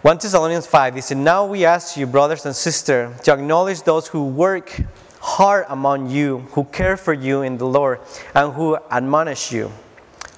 1 0.00 0.16
Thessalonians 0.16 0.66
5, 0.66 0.94
he 0.94 1.00
said, 1.02 1.18
Now 1.18 1.44
we 1.44 1.66
ask 1.66 1.98
you, 1.98 2.06
brothers 2.06 2.46
and 2.46 2.56
sisters, 2.56 3.20
to 3.20 3.34
acknowledge 3.34 3.82
those 3.82 4.06
who 4.06 4.24
work 4.24 4.74
hard 5.24 5.64
among 5.70 6.10
you, 6.10 6.40
who 6.52 6.64
care 6.64 6.98
for 6.98 7.14
you 7.14 7.40
in 7.40 7.56
the 7.56 7.64
Lord, 7.64 7.98
and 8.34 8.52
who 8.52 8.76
admonish 8.90 9.50
you. 9.50 9.72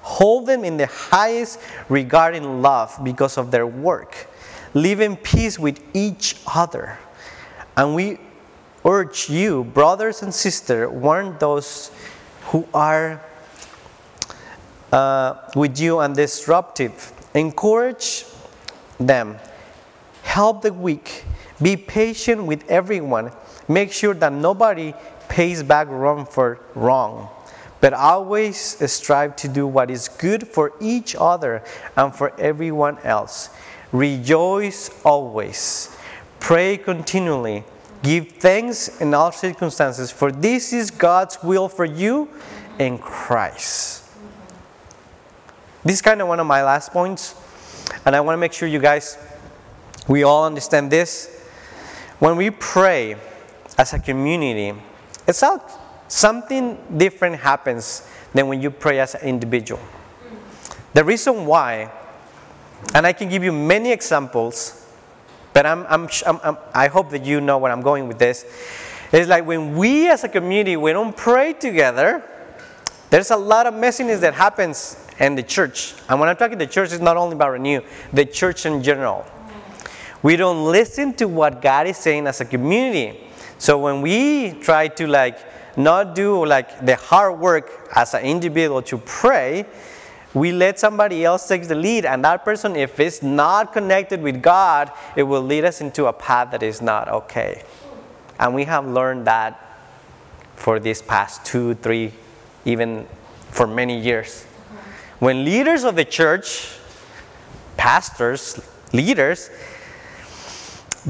Hold 0.01 0.45
them 0.45 0.63
in 0.63 0.77
the 0.77 0.87
highest 0.87 1.59
regard 1.89 2.35
and 2.35 2.61
love 2.61 2.97
because 3.03 3.37
of 3.37 3.51
their 3.51 3.67
work. 3.67 4.27
Live 4.73 5.01
in 5.01 5.17
peace 5.17 5.59
with 5.59 5.83
each 5.93 6.37
other. 6.55 6.97
And 7.75 7.95
we 7.95 8.17
urge 8.85 9.29
you, 9.29 9.65
brothers 9.65 10.23
and 10.23 10.33
sisters, 10.33 10.89
warn 10.89 11.37
those 11.37 11.91
who 12.45 12.65
are 12.73 13.21
uh, 14.93 15.35
with 15.53 15.77
you 15.77 15.99
and 15.99 16.15
disruptive. 16.15 17.11
Encourage 17.33 18.23
them. 19.01 19.37
Help 20.23 20.61
the 20.61 20.71
weak. 20.71 21.25
Be 21.61 21.75
patient 21.77 22.43
with 22.43 22.69
everyone. 22.69 23.31
Make 23.67 23.91
sure 23.91 24.13
that 24.13 24.31
nobody 24.31 24.93
pays 25.27 25.63
back 25.63 25.87
wrong 25.89 26.25
for 26.25 26.59
wrong 26.75 27.29
but 27.79 27.93
always 27.93 28.57
strive 28.91 29.35
to 29.35 29.47
do 29.47 29.67
what 29.67 29.91
is 29.91 30.07
good 30.07 30.47
for 30.47 30.73
each 30.79 31.15
other 31.19 31.63
and 31.95 32.13
for 32.13 32.37
everyone 32.39 32.97
else. 33.03 33.49
Rejoice 33.91 34.89
always. 35.03 35.95
Pray 36.39 36.77
continually. 36.77 37.63
Give 38.03 38.27
thanks 38.27 39.01
in 39.01 39.13
all 39.13 39.31
circumstances, 39.31 40.11
for 40.11 40.31
this 40.31 40.71
is 40.71 40.91
God's 40.91 41.41
will 41.43 41.67
for 41.67 41.85
you 41.85 42.29
in 42.79 42.97
Christ. 42.97 44.03
This 45.83 45.95
is 45.95 46.01
kind 46.01 46.21
of 46.21 46.27
one 46.27 46.39
of 46.39 46.45
my 46.45 46.63
last 46.63 46.91
points, 46.91 47.35
and 48.05 48.15
I 48.15 48.21
want 48.21 48.35
to 48.35 48.39
make 48.39 48.53
sure 48.53 48.67
you 48.67 48.79
guys, 48.79 49.17
we 50.07 50.23
all 50.23 50.45
understand 50.45 50.91
this. 50.91 51.36
When 52.19 52.35
we 52.35 52.49
pray 52.49 53.15
as 53.77 53.93
a 53.93 53.99
community, 53.99 54.73
it's 55.27 55.41
not 55.41 55.71
something 56.07 56.77
different 56.97 57.35
happens 57.37 58.07
than 58.33 58.47
when 58.47 58.61
you 58.61 58.71
pray 58.71 58.99
as 58.99 59.15
an 59.15 59.21
individual. 59.21 59.79
The 60.93 61.03
reason 61.03 61.45
why, 61.45 61.91
and 62.95 63.05
I 63.05 63.13
can 63.13 63.29
give 63.29 63.43
you 63.43 63.51
many 63.51 63.91
examples, 63.91 64.85
but 65.53 65.65
I'm, 65.65 65.85
I'm, 65.87 66.09
I'm, 66.25 66.57
i 66.73 66.87
hope 66.87 67.11
that 67.11 67.23
you 67.23 67.39
know 67.39 67.59
where 67.59 67.71
I'm 67.71 67.81
going 67.81 68.07
with 68.07 68.17
this. 68.17 68.45
It's 69.11 69.29
like 69.29 69.45
when 69.45 69.77
we 69.77 70.09
as 70.09 70.23
a 70.23 70.29
community, 70.29 70.75
we 70.75 70.93
don't 70.93 71.15
pray 71.15 71.53
together, 71.53 72.23
there's 73.09 73.31
a 73.31 73.37
lot 73.37 73.67
of 73.67 73.73
messiness 73.73 74.19
that 74.21 74.33
happens 74.33 74.97
in 75.19 75.35
the 75.35 75.43
church. 75.43 75.93
And 76.09 76.19
when 76.19 76.29
I'm 76.29 76.35
talking 76.35 76.57
the 76.57 76.67
church, 76.67 76.91
it's 76.91 77.01
not 77.01 77.15
only 77.15 77.35
about 77.35 77.51
Renew, 77.51 77.81
the 78.11 78.25
church 78.25 78.65
in 78.65 78.81
general. 78.81 79.25
We 80.27 80.35
don't 80.35 80.65
listen 80.65 81.13
to 81.13 81.25
what 81.25 81.61
God 81.61 81.87
is 81.87 81.95
saying 81.95 82.27
as 82.27 82.41
a 82.41 82.45
community. 82.45 83.17
So 83.59 83.77
when 83.77 84.01
we 84.01 84.51
try 84.59 84.89
to 84.89 85.07
like 85.07 85.39
not 85.77 86.15
do 86.15 86.45
like 86.45 86.85
the 86.85 86.97
hard 86.97 87.39
work 87.39 87.71
as 87.95 88.13
an 88.13 88.23
individual 88.23 88.81
to 88.81 88.97
pray, 88.97 89.65
we 90.33 90.51
let 90.51 90.79
somebody 90.79 91.23
else 91.23 91.47
take 91.47 91.69
the 91.69 91.75
lead 91.75 92.03
and 92.03 92.25
that 92.25 92.43
person 92.43 92.75
if 92.75 92.99
it's 92.99 93.23
not 93.23 93.71
connected 93.71 94.21
with 94.21 94.41
god 94.41 94.91
it 95.15 95.23
will 95.23 95.41
lead 95.41 95.63
us 95.63 95.79
into 95.79 96.05
a 96.07 96.13
path 96.13 96.51
that 96.51 96.61
is 96.61 96.81
not 96.81 97.07
okay 97.07 97.63
and 98.37 98.53
we 98.53 98.65
have 98.65 98.85
learned 98.85 99.25
that 99.25 99.79
for 100.55 100.77
these 100.77 101.01
past 101.01 101.45
two 101.45 101.73
three 101.75 102.11
even 102.65 103.07
for 103.49 103.65
many 103.65 103.97
years 103.97 104.43
when 105.19 105.45
leaders 105.45 105.85
of 105.85 105.95
the 105.95 106.05
church 106.05 106.77
pastors 107.77 108.59
leaders 108.91 109.49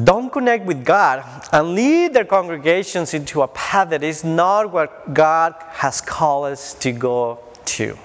don't 0.04 0.32
connect 0.32 0.66
with 0.66 0.86
God 0.86 1.24
and 1.52 1.74
lead 1.74 2.14
their 2.14 2.26
congregations 2.26 3.14
into 3.14 3.42
a 3.42 3.48
path 3.48 3.90
that 3.90 4.04
is 4.04 4.24
not 4.24 4.72
what 4.72 5.14
God 5.14 5.56
has 5.70 6.02
called 6.02 6.48
us 6.48 6.74
to 6.76 6.92
go 6.92 7.40
to. 7.66 7.98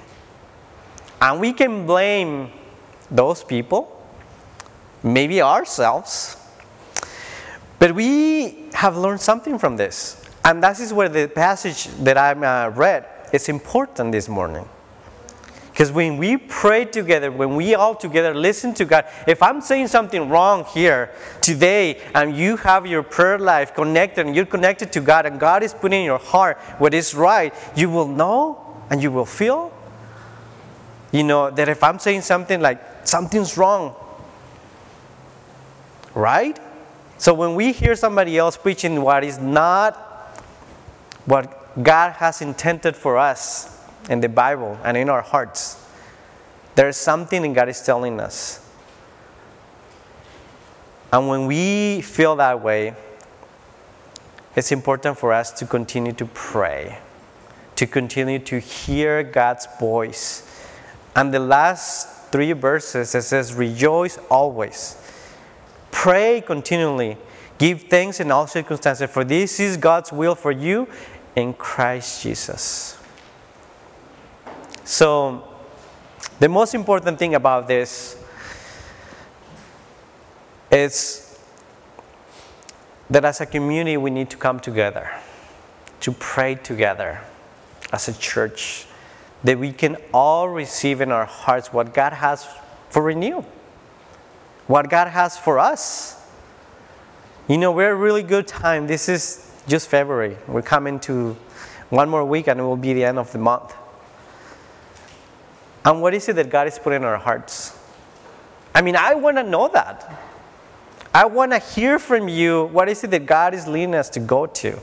And 1.21 1.39
we 1.39 1.53
can 1.53 1.87
blame 1.87 2.51
those 3.11 3.45
people, 3.45 4.05
maybe 5.03 5.43
ourselves, 5.43 6.37
but 7.79 7.95
we 7.95 8.71
have 8.73 8.97
learned 8.97 9.21
something 9.21 9.59
from 9.59 9.77
this. 9.77 10.25
And 10.45 10.63
that 10.63 10.81
is 10.81 10.93
where 10.93 11.09
the 11.09 11.29
passage 11.29 11.87
that 12.05 12.17
I 12.17 12.33
uh, 12.33 12.71
read 12.71 13.07
is 13.33 13.49
important 13.49 14.13
this 14.13 14.29
morning. 14.29 14.69
Because 15.73 15.91
when 15.91 16.19
we 16.19 16.37
pray 16.37 16.85
together, 16.85 17.33
when 17.33 17.57
we 17.57 17.75
all 17.75 17.95
together 17.95 18.35
listen 18.35 18.75
to 18.75 18.85
God, 18.85 19.07
if 19.27 19.43
I'm 19.43 19.63
saying 19.63 19.89
something 19.89 20.29
wrong 20.29 20.67
here 20.67 21.11
today 21.41 21.99
and 22.15 22.37
you 22.37 22.59
have 22.59 22.87
your 22.87 23.03
prayer 23.03 23.39
life 23.39 23.75
connected 23.75 24.27
and 24.27 24.37
you're 24.37 24.45
connected 24.45 24.93
to 24.93 25.01
God 25.01 25.25
and 25.25 25.41
God 25.41 25.63
is 25.63 25.73
putting 25.73 26.01
in 26.01 26.05
your 26.05 26.19
heart 26.19 26.59
what 26.79 26.93
is 26.93 27.15
right, 27.15 27.55
you 27.75 27.89
will 27.89 28.07
know 28.07 28.83
and 28.91 29.03
you 29.03 29.11
will 29.11 29.25
feel, 29.25 29.73
you 31.11 31.25
know, 31.25 31.51
that 31.51 31.71
if 31.71 31.83
I'm 31.83 31.99
saying 31.99 32.21
something 32.21 32.61
like 32.61 33.07
something's 33.07 33.57
wrong, 33.57 33.97
right? 36.15 36.61
So 37.17 37.33
when 37.33 37.55
we 37.55 37.73
hear 37.73 37.97
somebody 37.97 38.37
else 38.37 38.59
preaching 38.59 39.01
what 39.01 39.25
is 39.25 39.39
not 39.39 39.97
what 41.25 41.83
God 41.83 42.13
has 42.13 42.43
intended 42.43 42.95
for 42.95 43.17
us, 43.17 43.82
in 44.09 44.21
the 44.21 44.29
Bible 44.29 44.79
and 44.85 44.97
in 44.97 45.09
our 45.09 45.23
hearts. 45.23 45.85
There 46.75 46.89
is 46.89 46.97
something 46.97 47.43
that 47.43 47.55
God 47.55 47.69
is 47.69 47.81
telling 47.83 48.21
us. 48.21 48.59
And 51.13 51.29
when 51.29 51.47
we 51.47 52.01
feel 52.01 52.37
that 52.37 52.63
way, 52.63 52.95
it's 54.57 54.73
important 54.73 55.19
for 55.19 55.33
us 55.33 55.51
to 55.53 55.67
continue 55.67 56.13
to 56.15 56.27
pray, 56.27 56.99
to 57.77 57.87
continue 57.87 58.39
to 58.41 58.59
hear 58.59 59.23
God's 59.23 59.67
voice. 59.79 60.49
And 61.15 61.33
the 61.33 61.41
last 61.41 62.31
three 62.31 62.53
verses, 62.53 63.15
it 63.15 63.23
says, 63.23 63.55
Rejoice 63.55 64.19
always, 64.31 64.97
pray 65.91 66.43
continually, 66.47 67.19
give 67.59 67.83
thanks 67.83 68.21
in 68.21 68.31
all 68.31 68.47
circumstances, 68.47 69.11
for 69.11 69.25
this 69.25 69.61
is 69.61 69.77
God's 69.77 70.13
will 70.13 70.35
for 70.35 70.53
you 70.53 70.89
in 71.37 71.53
Christ 71.53 72.23
Jesus. 72.23 73.02
So, 74.85 75.45
the 76.39 76.49
most 76.49 76.75
important 76.75 77.19
thing 77.19 77.35
about 77.35 77.69
this 77.69 78.17
is 80.71 81.39
that 83.09 83.25
as 83.25 83.41
a 83.41 83.47
community 83.47 83.97
we 83.97 84.11
need 84.11 84.31
to 84.31 84.37
come 84.37 84.59
together, 84.59 85.11
to 86.01 86.13
pray 86.13 86.55
together 86.57 87.21
as 87.93 88.09
a 88.09 88.13
church, 88.15 88.87
that 89.45 89.59
we 89.59 89.73
can 89.73 89.97
all 90.13 90.49
receive 90.49 91.01
in 91.01 91.13
our 91.13 91.27
hearts 91.27 91.73
what 91.73 91.93
God 91.93 92.13
has 92.13 92.47
for 92.89 93.03
renew, 93.03 93.45
what 94.67 94.89
God 94.89 95.09
has 95.09 95.37
for 95.37 95.59
us. 95.59 96.19
You 97.49 97.59
know, 97.59 97.73
we're 97.73 97.93
a 97.93 97.97
really 97.97 98.23
good 98.23 98.47
time. 98.47 98.87
This 98.87 99.09
is 99.09 99.51
just 99.69 99.89
February. 99.89 100.37
We're 100.49 100.63
coming 100.63 100.99
to 101.01 101.37
one 101.91 102.09
more 102.09 102.25
week 102.25 102.47
and 102.47 102.59
it 102.59 102.63
will 102.63 102.77
be 102.77 102.95
the 102.95 103.05
end 103.05 103.19
of 103.19 103.31
the 103.33 103.39
month. 103.39 103.75
And 105.85 106.01
what 106.01 106.15
is 106.15 106.29
it 106.29 106.37
that 106.37 106.51
God 106.51 106.67
is 106.67 106.79
putting 106.79 107.03
in 107.03 107.05
our 107.05 107.19
hearts? 107.19 107.79
I 108.75 108.83
mean, 108.83 108.97
I 108.97 109.15
want 109.15 109.37
to 109.37 109.43
know 109.43 109.69
that. 109.69 110.21
I 111.15 111.27
want 111.27 111.53
to 111.53 111.59
hear 111.59 111.99
from 111.99 112.29
you 112.29 112.65
what 112.67 112.89
is 112.89 113.05
it 113.05 113.11
that 113.11 113.27
God 113.27 113.53
is 113.53 113.67
leading 113.67 113.95
us 113.95 114.09
to 114.11 114.21
go 114.21 114.47
to? 114.47 114.79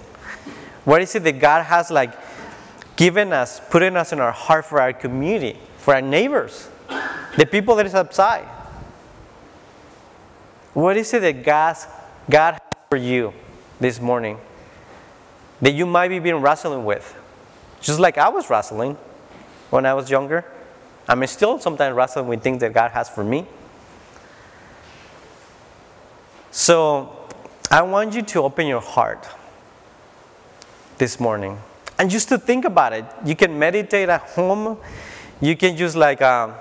What 0.85 1.01
is 1.01 1.15
it 1.15 1.23
that 1.23 1.39
God 1.39 1.63
has 1.63 1.89
like 1.89 2.13
given 2.95 3.33
us, 3.33 3.61
putting 3.69 3.95
us 3.95 4.13
in 4.13 4.19
our 4.19 4.31
heart 4.31 4.65
for 4.65 4.79
our 4.79 4.93
community, 4.93 5.57
for 5.77 5.95
our 5.95 6.01
neighbors, 6.01 6.69
the 7.37 7.45
people 7.45 7.75
that 7.75 7.85
is 7.85 7.95
outside? 7.95 8.45
What 10.73 10.97
is 10.97 11.13
it 11.13 11.21
that 11.21 11.43
God, 11.43 11.77
God 12.29 12.53
has 12.53 12.61
for 12.89 12.97
you 12.97 13.33
this 13.79 13.99
morning 13.99 14.37
that 15.61 15.71
you 15.71 15.85
might 15.85 16.09
be 16.09 16.19
being 16.19 16.37
wrestling 16.37 16.85
with? 16.85 17.15
Just 17.81 17.99
like 17.99 18.17
I 18.17 18.29
was 18.29 18.49
wrestling 18.49 18.97
when 19.71 19.85
I 19.85 19.93
was 19.93 20.11
younger. 20.11 20.45
I'm 21.09 21.25
still 21.25 21.57
sometimes 21.57 21.95
wrestling 21.95 22.27
with 22.27 22.43
things 22.43 22.59
that 22.59 22.71
God 22.71 22.91
has 22.91 23.09
for 23.09 23.23
me. 23.23 23.47
So 26.51 27.27
I 27.71 27.81
want 27.81 28.13
you 28.13 28.21
to 28.21 28.43
open 28.43 28.67
your 28.67 28.79
heart 28.79 29.27
this 30.99 31.19
morning 31.19 31.57
and 31.97 32.11
just 32.11 32.29
to 32.29 32.37
think 32.37 32.63
about 32.63 32.93
it. 32.93 33.05
You 33.25 33.35
can 33.35 33.57
meditate 33.57 34.07
at 34.07 34.21
home. 34.21 34.77
You 35.41 35.57
can 35.57 35.75
just 35.75 35.95
like 35.95 36.21
uh, 36.21 36.53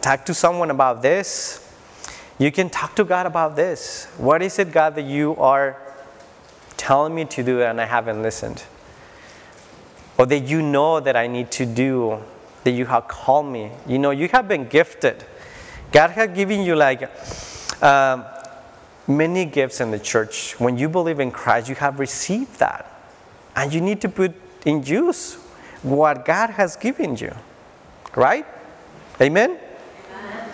talk 0.00 0.26
to 0.26 0.34
someone 0.34 0.72
about 0.72 1.00
this. 1.00 1.72
You 2.40 2.50
can 2.50 2.70
talk 2.70 2.96
to 2.96 3.04
God 3.04 3.26
about 3.26 3.54
this. 3.54 4.06
What 4.18 4.42
is 4.42 4.58
it, 4.58 4.72
God, 4.72 4.96
that 4.96 5.04
you 5.04 5.36
are 5.36 5.76
telling 6.76 7.14
me 7.14 7.24
to 7.26 7.44
do 7.44 7.62
and 7.62 7.80
I 7.80 7.84
haven't 7.84 8.20
listened? 8.20 8.64
Or 10.18 10.26
that 10.26 10.40
you 10.40 10.60
know 10.60 10.98
that 10.98 11.14
I 11.14 11.28
need 11.28 11.52
to 11.52 11.66
do 11.66 12.20
that 12.64 12.72
you 12.72 12.86
have 12.86 13.08
called 13.08 13.46
me. 13.46 13.70
You 13.86 13.98
know, 13.98 14.10
you 14.10 14.28
have 14.28 14.48
been 14.48 14.66
gifted. 14.68 15.24
God 15.92 16.10
has 16.10 16.30
given 16.30 16.62
you 16.62 16.76
like 16.76 17.10
um, 17.82 18.24
many 19.08 19.44
gifts 19.44 19.80
in 19.80 19.90
the 19.90 19.98
church. 19.98 20.58
When 20.60 20.76
you 20.76 20.88
believe 20.88 21.20
in 21.20 21.30
Christ, 21.30 21.68
you 21.68 21.74
have 21.76 21.98
received 21.98 22.58
that. 22.58 22.86
And 23.56 23.72
you 23.72 23.80
need 23.80 24.00
to 24.02 24.08
put 24.08 24.34
in 24.64 24.82
use 24.82 25.34
what 25.82 26.24
God 26.24 26.50
has 26.50 26.76
given 26.76 27.16
you. 27.16 27.34
Right? 28.14 28.46
Amen? 29.20 29.50
Amen? 29.50 30.48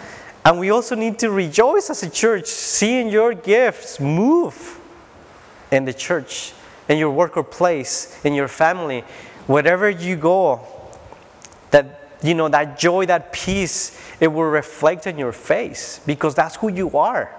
And 0.45 0.61
we 0.61 0.71
also 0.71 0.95
need 0.95 1.19
to 1.21 1.31
rejoice 1.31 1.90
as 1.90 2.03
a 2.03 2.11
church, 2.11 2.47
seeing 2.47 3.09
your 3.09 3.35
gifts 3.35 3.99
move 3.99 4.81
in 5.71 5.85
the 5.85 5.92
church, 5.92 6.53
in 6.88 6.99
your 6.99 7.11
workplace, 7.11 8.25
in 8.25 8.35
your 8.35 8.49
family, 8.49 9.01
wherever 9.47 9.90
you 9.90 10.16
go 10.16 10.76
you 12.22 12.35
know 12.35 12.48
that 12.48 12.79
joy 12.79 13.07
that 13.07 13.33
peace 13.33 14.00
it 14.20 14.29
will 14.29 14.44
reflect 14.44 15.07
on 15.07 15.18
your 15.18 15.33
face 15.33 16.00
because 16.07 16.35
that's 16.35 16.57
who 16.57 16.68
you 16.68 16.96
are 16.96 17.31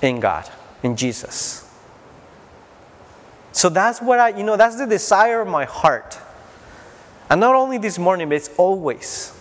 in 0.00 0.20
god 0.20 0.48
in 0.82 0.96
jesus. 0.96 1.68
So 3.52 3.68
that's 3.68 4.00
what 4.00 4.18
i 4.18 4.28
you 4.30 4.42
know 4.42 4.56
that's 4.56 4.76
the 4.76 4.86
desire 4.86 5.40
of 5.40 5.48
my 5.48 5.64
heart. 5.64 6.18
And 7.30 7.40
not 7.40 7.54
only 7.54 7.78
this 7.78 7.98
morning 7.98 8.28
but 8.28 8.36
it's 8.36 8.50
always. 8.56 9.32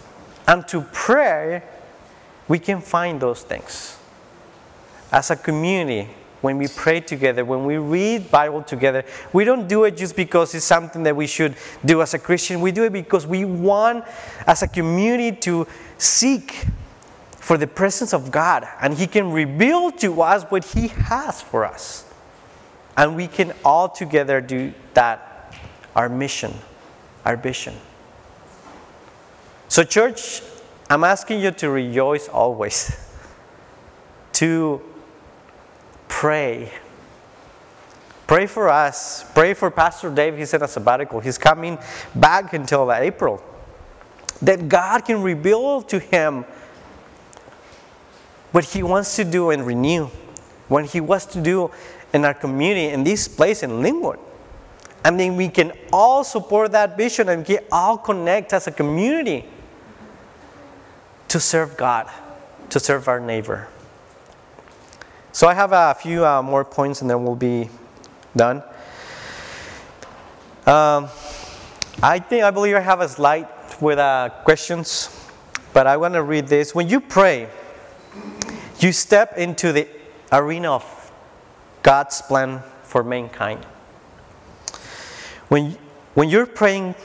And 0.48 0.68
to 0.70 0.82
pray 0.92 1.64
we 2.48 2.60
can 2.60 2.82
find 2.82 3.20
those 3.20 3.44
things. 3.44 3.98
As 5.12 5.32
a 5.32 5.36
community 5.36 6.10
when 6.42 6.58
we 6.58 6.68
pray 6.68 7.00
together, 7.00 7.46
when 7.46 7.66
we 7.66 7.78
read 7.78 8.30
Bible 8.32 8.64
together, 8.64 9.06
we 9.32 9.44
don't 9.44 9.68
do 9.68 9.84
it 9.84 9.96
just 9.96 10.16
because 10.16 10.54
it's 10.56 10.66
something 10.66 11.04
that 11.04 11.16
we 11.16 11.28
should 11.28 11.56
do 11.86 12.02
as 12.02 12.14
a 12.14 12.20
Christian. 12.20 12.62
We 12.62 12.72
do 12.72 12.84
it 12.84 12.94
because 12.94 13.28
we 13.28 13.46
want 13.46 14.06
as 14.48 14.64
a 14.64 14.68
community 14.68 15.38
to 15.42 15.68
seek 15.98 16.66
for 17.32 17.58
the 17.58 17.68
presence 17.68 18.14
of 18.14 18.32
God 18.32 18.68
and 18.82 18.94
he 18.94 19.08
can 19.08 19.32
reveal 19.32 19.92
to 19.94 20.22
us 20.22 20.44
what 20.50 20.66
he 20.66 20.88
has 20.88 21.42
for 21.42 21.66
us. 21.66 22.06
And 22.98 23.16
we 23.16 23.28
can 23.28 23.54
all 23.64 23.88
together 23.88 24.42
do 24.42 24.74
that 24.96 25.56
our 25.96 26.10
mission, 26.10 26.54
our 27.26 27.36
vision. 27.38 27.76
So, 29.68 29.84
church, 29.84 30.42
I'm 30.90 31.04
asking 31.04 31.40
you 31.40 31.52
to 31.52 31.70
rejoice 31.70 32.28
always, 32.28 32.92
to 34.34 34.82
pray. 36.22 36.72
Pray 38.28 38.46
for 38.46 38.70
us. 38.70 39.26
Pray 39.34 39.56
for 39.56 39.72
Pastor 39.72 40.14
Dave. 40.14 40.38
He's 40.38 40.54
in 40.54 40.62
a 40.62 40.68
sabbatical. 40.68 41.20
He's 41.20 41.40
coming 41.40 41.80
back 42.14 42.54
until 42.54 42.94
April. 42.94 43.42
That 44.44 44.70
God 44.70 45.04
can 45.04 45.24
reveal 45.24 45.82
to 45.82 45.98
him 45.98 46.46
what 48.52 48.66
He 48.66 48.84
wants 48.84 49.16
to 49.16 49.24
do 49.24 49.50
and 49.50 49.66
renew, 49.66 50.12
what 50.68 50.86
He 50.86 51.02
wants 51.02 51.26
to 51.26 51.42
do 51.42 51.72
in 52.14 52.24
our 52.24 52.36
community, 52.36 52.90
in 52.94 53.04
this 53.04 53.28
place 53.28 53.64
in 53.64 53.82
Linwood. 53.82 54.20
And 55.04 55.20
then 55.20 55.36
we 55.36 55.50
can 55.50 55.72
all 55.92 56.24
support 56.24 56.72
that 56.74 56.98
vision 56.98 57.30
and 57.30 57.44
can 57.44 57.64
all 57.72 57.98
connect 57.98 58.54
as 58.54 58.68
a 58.68 58.72
community 58.72 59.46
to 61.30 61.40
serve 61.40 61.76
God, 61.78 62.12
to 62.70 62.80
serve 62.80 63.08
our 63.08 63.20
neighbor. 63.20 63.68
So 65.34 65.48
I 65.48 65.54
have 65.54 65.72
a 65.72 65.94
few 65.94 66.26
uh, 66.26 66.42
more 66.42 66.66
points 66.66 67.02
and 67.02 67.10
then 67.10 67.24
we'll 67.24 67.36
be 67.36 67.70
done. 68.36 68.58
Um, 70.66 71.08
I 72.04 72.20
think, 72.20 72.44
I 72.44 72.52
believe 72.52 72.76
I 72.76 72.82
have 72.82 73.00
a 73.00 73.08
slide 73.08 73.48
with 73.80 73.98
uh, 73.98 74.30
questions, 74.44 75.30
but 75.74 75.88
I 75.88 75.96
want 75.96 76.16
to 76.16 76.22
read 76.22 76.48
this. 76.48 76.76
When 76.76 76.90
you 76.90 77.00
pray, 77.00 77.50
you 78.80 78.92
step 78.92 79.38
into 79.38 79.72
the 79.72 79.88
arena 80.32 80.72
of 80.72 81.12
God's 81.82 82.22
plan 82.22 82.62
for 82.84 83.04
mankind. 83.04 83.64
When, 85.48 85.78
when 86.14 86.30
you're 86.30 86.46
praying, 86.46 86.96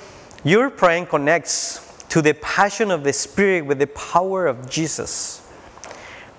your 0.43 0.69
praying 0.71 1.07
connects 1.07 2.05
to 2.09 2.23
the 2.23 2.35
passion 2.35 2.91
of 2.91 3.05
the 3.05 3.13
Spirit 3.13 3.67
with 3.67 3.79
the 3.79 3.87
power 3.89 4.47
of 4.47 4.69
Jesus. 4.69 5.46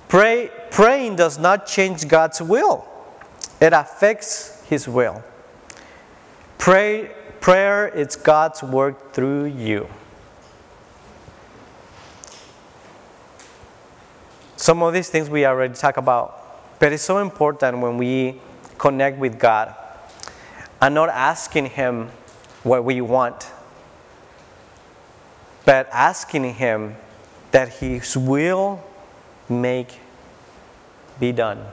Pray, 0.07 0.49
praying 0.71 1.17
does 1.17 1.37
not 1.37 1.67
change 1.67 2.07
God's 2.07 2.41
will, 2.41 2.85
it 3.59 3.73
affects 3.73 4.63
His 4.67 4.87
will. 4.87 5.23
Pray, 6.57 7.11
prayer 7.41 7.87
is 7.87 8.15
God's 8.15 8.63
work 8.63 9.13
through 9.13 9.45
you. 9.45 9.87
Some 14.55 14.81
of 14.81 14.93
these 14.93 15.09
things 15.09 15.29
we 15.29 15.45
already 15.45 15.73
talked 15.73 15.97
about, 15.97 16.79
but 16.79 16.91
it's 16.91 17.03
so 17.03 17.19
important 17.19 17.79
when 17.79 17.97
we 17.97 18.39
connect 18.77 19.17
with 19.17 19.37
God 19.39 19.75
and 20.81 20.95
not 20.95 21.09
asking 21.09 21.67
Him 21.67 22.09
what 22.63 22.83
we 22.83 23.01
want, 23.01 23.51
but 25.65 25.87
asking 25.91 26.53
Him 26.55 26.95
that 27.51 27.69
His 27.69 28.15
will 28.15 28.83
make 29.49 29.99
be 31.19 31.31
done. 31.31 31.65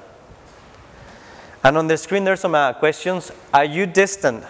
And 1.62 1.78
on 1.78 1.87
the 1.87 1.96
screen, 1.96 2.24
there's 2.24 2.40
some 2.40 2.54
uh, 2.54 2.74
questions. 2.74 3.32
Are 3.52 3.64
you 3.64 3.87
distant? 3.87 4.44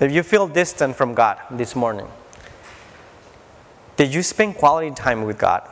If 0.00 0.12
you 0.12 0.22
feel 0.22 0.48
distant 0.48 0.96
from 0.96 1.14
God 1.14 1.38
this 1.50 1.76
morning, 1.76 2.08
did 3.96 4.14
you 4.14 4.22
spend 4.22 4.56
quality 4.56 4.94
time 4.94 5.24
with 5.24 5.38
God? 5.38 5.68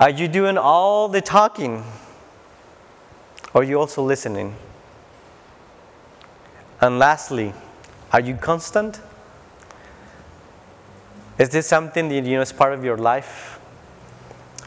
Are 0.00 0.10
you 0.10 0.28
doing 0.28 0.56
all 0.56 1.08
the 1.08 1.20
talking? 1.20 1.84
Or 3.52 3.60
are 3.60 3.64
you 3.64 3.78
also 3.78 4.02
listening? 4.02 4.56
And 6.80 6.98
lastly, 6.98 7.52
are 8.12 8.20
you 8.20 8.34
constant? 8.36 9.00
Is 11.38 11.50
this 11.50 11.66
something 11.66 12.08
that 12.08 12.24
you 12.24 12.36
know 12.36 12.42
is 12.42 12.52
part 12.52 12.72
of 12.72 12.84
your 12.84 12.96
life? 12.96 13.57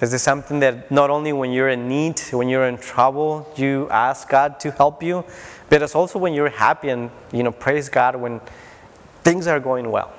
Is 0.01 0.19
something 0.23 0.59
that 0.61 0.89
not 0.89 1.11
only 1.11 1.31
when 1.31 1.51
you're 1.51 1.69
in 1.69 1.87
need, 1.87 2.19
when 2.31 2.49
you're 2.49 2.67
in 2.67 2.79
trouble, 2.79 3.47
you 3.55 3.87
ask 3.91 4.27
God 4.27 4.59
to 4.61 4.71
help 4.71 5.03
you, 5.03 5.23
but 5.69 5.83
it's 5.83 5.93
also 5.93 6.17
when 6.17 6.33
you're 6.33 6.49
happy 6.49 6.89
and 6.89 7.11
you 7.31 7.43
know 7.43 7.51
praise 7.51 7.87
God 7.87 8.15
when 8.15 8.41
things 9.23 9.45
are 9.45 9.59
going 9.59 9.91
well. 9.91 10.11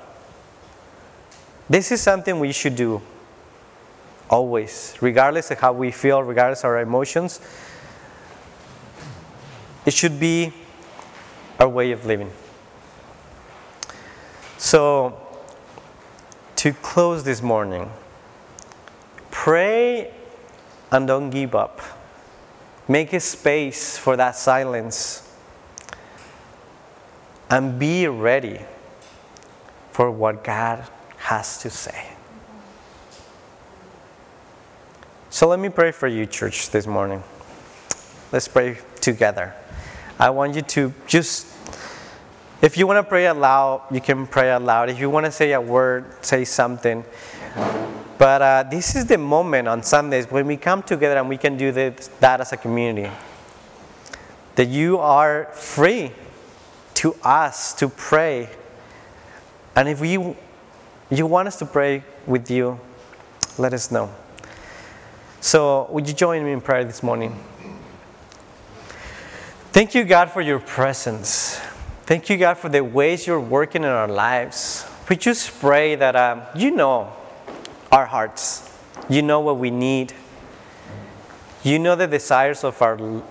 This 1.69 1.91
is 1.91 2.01
something 2.01 2.39
we 2.39 2.53
should 2.53 2.77
do 2.77 3.01
always, 4.29 4.95
regardless 5.01 5.51
of 5.51 5.59
how 5.59 5.73
we 5.73 5.91
feel, 5.91 6.23
regardless 6.23 6.61
of 6.61 6.65
our 6.65 6.79
emotions. 6.79 7.41
It 9.85 9.93
should 9.93 10.17
be 10.17 10.53
our 11.59 11.67
way 11.67 11.91
of 11.91 12.05
living. 12.05 12.31
So, 14.57 15.19
to 16.55 16.71
close 16.71 17.25
this 17.25 17.41
morning, 17.41 17.91
pray 19.33 20.13
and 20.91 21.07
don't 21.07 21.31
give 21.31 21.55
up. 21.55 21.81
Make 22.87 23.11
a 23.13 23.19
space 23.19 23.97
for 23.97 24.15
that 24.15 24.35
silence 24.35 25.27
and 27.49 27.79
be 27.79 28.07
ready 28.07 28.59
for 29.91 30.11
what 30.11 30.43
God 30.43 30.87
has 31.17 31.57
to 31.59 31.69
say. 31.69 32.09
So 35.29 35.47
let 35.47 35.59
me 35.59 35.69
pray 35.69 35.91
for 35.91 36.07
you, 36.07 36.27
church, 36.27 36.69
this 36.69 36.85
morning. 36.85 37.23
Let's 38.31 38.47
pray 38.47 38.77
together. 39.01 39.55
I 40.19 40.29
want 40.29 40.55
you 40.55 40.61
to 40.61 40.93
just, 41.07 41.47
if 42.61 42.77
you 42.77 42.85
want 42.85 42.97
to 42.97 43.09
pray 43.09 43.25
aloud, 43.25 43.81
you 43.89 43.99
can 43.99 44.27
pray 44.27 44.51
aloud. 44.51 44.89
If 44.89 44.99
you 44.99 45.09
want 45.09 45.25
to 45.25 45.31
say 45.31 45.53
a 45.53 45.59
word, 45.59 46.23
say 46.23 46.45
something. 46.45 47.03
But 48.23 48.41
uh, 48.41 48.63
this 48.63 48.95
is 48.95 49.05
the 49.05 49.17
moment 49.17 49.67
on 49.67 49.83
Sundays 49.83 50.31
when 50.31 50.47
we 50.47 50.55
come 50.55 50.81
together 50.81 51.17
and 51.17 51.27
we 51.27 51.35
can 51.35 51.57
do 51.57 51.73
this, 51.73 52.07
that 52.21 52.39
as 52.39 52.53
a 52.53 52.55
community. 52.55 53.11
That 54.55 54.69
you 54.69 54.97
are 54.99 55.49
free 55.51 56.13
to 56.93 57.17
us 57.21 57.73
to 57.73 57.89
pray. 57.89 58.47
And 59.75 59.89
if 59.89 59.99
you, 59.99 60.37
you 61.11 61.25
want 61.25 61.49
us 61.49 61.59
to 61.59 61.65
pray 61.65 62.05
with 62.25 62.49
you, 62.49 62.79
let 63.57 63.73
us 63.73 63.91
know. 63.91 64.09
So, 65.41 65.89
would 65.91 66.07
you 66.07 66.13
join 66.13 66.45
me 66.45 66.53
in 66.53 66.61
prayer 66.61 66.85
this 66.85 67.03
morning? 67.03 67.37
Thank 69.73 69.95
you, 69.95 70.05
God, 70.05 70.31
for 70.31 70.39
your 70.39 70.59
presence. 70.59 71.59
Thank 72.05 72.29
you, 72.29 72.37
God, 72.37 72.57
for 72.57 72.69
the 72.69 72.85
ways 72.85 73.27
you're 73.27 73.37
working 73.41 73.83
in 73.83 73.89
our 73.89 74.07
lives. 74.07 74.85
We 75.09 75.17
just 75.17 75.59
pray 75.59 75.95
that 75.95 76.15
um, 76.15 76.43
you 76.55 76.71
know 76.71 77.11
our 77.93 78.07
hearts, 78.07 78.75
you 79.07 79.21
know 79.21 79.39
what 79.39 79.59
we 79.59 79.69
need, 79.69 80.13
you 81.61 81.77
know 81.77 81.95
the 81.95 82.07
desires 82.07 82.63
of 82.63 82.81
our 82.81 83.21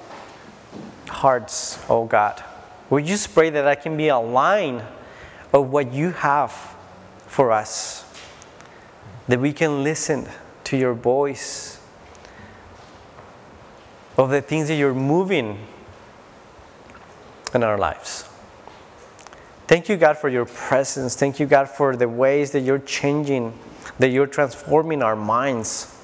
hearts, 1.09 1.85
oh 1.89 2.05
God. 2.05 2.43
We 2.89 3.03
just 3.03 3.35
pray 3.35 3.51
that 3.51 3.67
I 3.67 3.75
can 3.75 3.97
be 3.97 4.07
a 4.07 4.19
line 4.19 4.85
of 5.53 5.71
what 5.71 5.93
you 5.93 6.13
have 6.13 6.53
for 7.27 7.51
us, 7.51 8.05
that 9.27 9.41
we 9.41 9.53
can 9.53 9.83
listen 9.83 10.29
to 10.65 10.77
your 10.77 10.95
voice 10.95 11.81
of 14.17 14.31
the 14.31 14.43
things 14.43 14.69
that 14.69 14.77
you're 14.77 14.95
moving 14.95 15.59
in 17.53 17.65
our 17.65 17.79
lives. 17.79 18.29
Thank 19.67 19.89
you, 19.89 19.97
God, 19.97 20.19
for 20.19 20.29
your 20.29 20.45
presence. 20.45 21.17
Thank 21.17 21.41
you, 21.41 21.47
God, 21.47 21.69
for 21.69 21.97
the 21.97 22.09
ways 22.09 22.53
that 22.53 22.61
you're 22.61 22.79
changing, 22.79 23.59
that 23.99 24.09
you're 24.09 24.27
transforming 24.27 25.03
our 25.03 25.17
minds. 25.17 25.97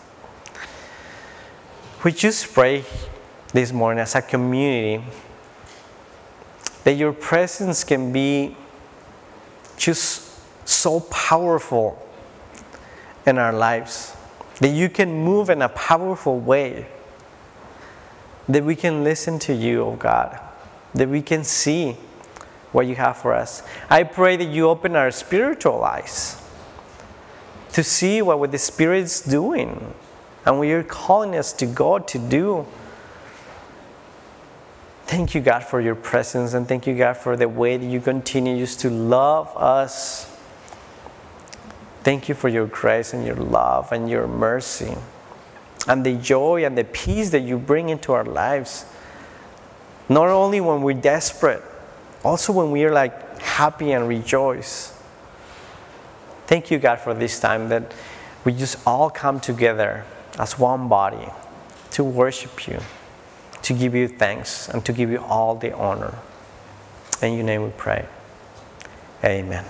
We 2.04 2.12
just 2.12 2.52
pray 2.52 2.84
this 3.52 3.72
morning 3.72 4.00
as 4.00 4.14
a 4.14 4.22
community 4.22 5.04
that 6.84 6.94
your 6.94 7.12
presence 7.12 7.84
can 7.84 8.12
be 8.12 8.56
just 9.76 10.40
so 10.68 11.00
powerful 11.00 12.00
in 13.26 13.38
our 13.38 13.52
lives, 13.52 14.16
that 14.60 14.68
you 14.68 14.88
can 14.88 15.12
move 15.12 15.50
in 15.50 15.62
a 15.62 15.68
powerful 15.68 16.38
way 16.38 16.86
that 18.48 18.64
we 18.64 18.74
can 18.74 19.04
listen 19.04 19.38
to 19.38 19.54
you, 19.54 19.82
oh 19.82 19.96
God, 19.96 20.40
that 20.94 21.08
we 21.08 21.20
can 21.20 21.44
see 21.44 21.96
what 22.72 22.86
you 22.86 22.94
have 22.94 23.18
for 23.18 23.34
us. 23.34 23.62
I 23.90 24.04
pray 24.04 24.36
that 24.36 24.46
you 24.46 24.68
open 24.68 24.96
our 24.96 25.10
spiritual 25.10 25.84
eyes 25.84 26.42
to 27.72 27.82
see 27.82 28.22
what 28.22 28.50
the 28.50 28.58
Spirit's 28.58 29.20
doing 29.20 29.94
and 30.44 30.58
what 30.58 30.68
you're 30.68 30.82
calling 30.82 31.36
us 31.36 31.52
to 31.54 31.66
God 31.66 32.08
to 32.08 32.18
do. 32.18 32.66
Thank 35.06 35.34
you, 35.34 35.40
God, 35.40 35.64
for 35.64 35.80
your 35.80 35.94
presence, 35.94 36.54
and 36.54 36.68
thank 36.68 36.86
you, 36.86 36.96
God, 36.96 37.16
for 37.16 37.36
the 37.36 37.48
way 37.48 37.76
that 37.76 37.86
you 37.86 38.00
continue 38.00 38.58
just 38.58 38.80
to 38.80 38.90
love 38.90 39.54
us. 39.56 40.34
Thank 42.02 42.28
you 42.28 42.34
for 42.34 42.48
your 42.48 42.66
grace 42.66 43.12
and 43.12 43.26
your 43.26 43.36
love 43.36 43.92
and 43.92 44.08
your 44.08 44.26
mercy 44.26 44.94
and 45.86 46.04
the 46.04 46.16
joy 46.16 46.64
and 46.64 46.76
the 46.76 46.84
peace 46.84 47.30
that 47.30 47.40
you 47.40 47.58
bring 47.58 47.88
into 47.88 48.12
our 48.12 48.24
lives. 48.24 48.84
Not 50.08 50.28
only 50.28 50.60
when 50.60 50.82
we're 50.82 51.00
desperate, 51.00 51.62
also 52.24 52.52
when 52.52 52.70
we're 52.70 52.92
like 52.92 53.40
happy 53.40 53.92
and 53.92 54.08
rejoice. 54.08 54.97
Thank 56.48 56.70
you, 56.70 56.78
God, 56.78 56.98
for 56.98 57.12
this 57.12 57.38
time 57.38 57.68
that 57.68 57.92
we 58.42 58.54
just 58.54 58.78
all 58.86 59.10
come 59.10 59.38
together 59.38 60.06
as 60.38 60.58
one 60.58 60.88
body 60.88 61.28
to 61.90 62.02
worship 62.02 62.66
you, 62.66 62.80
to 63.60 63.74
give 63.74 63.94
you 63.94 64.08
thanks, 64.08 64.66
and 64.70 64.82
to 64.86 64.94
give 64.94 65.10
you 65.10 65.18
all 65.18 65.56
the 65.56 65.76
honor. 65.76 66.14
In 67.20 67.34
your 67.34 67.44
name 67.44 67.64
we 67.64 67.70
pray. 67.76 68.06
Amen. 69.22 69.66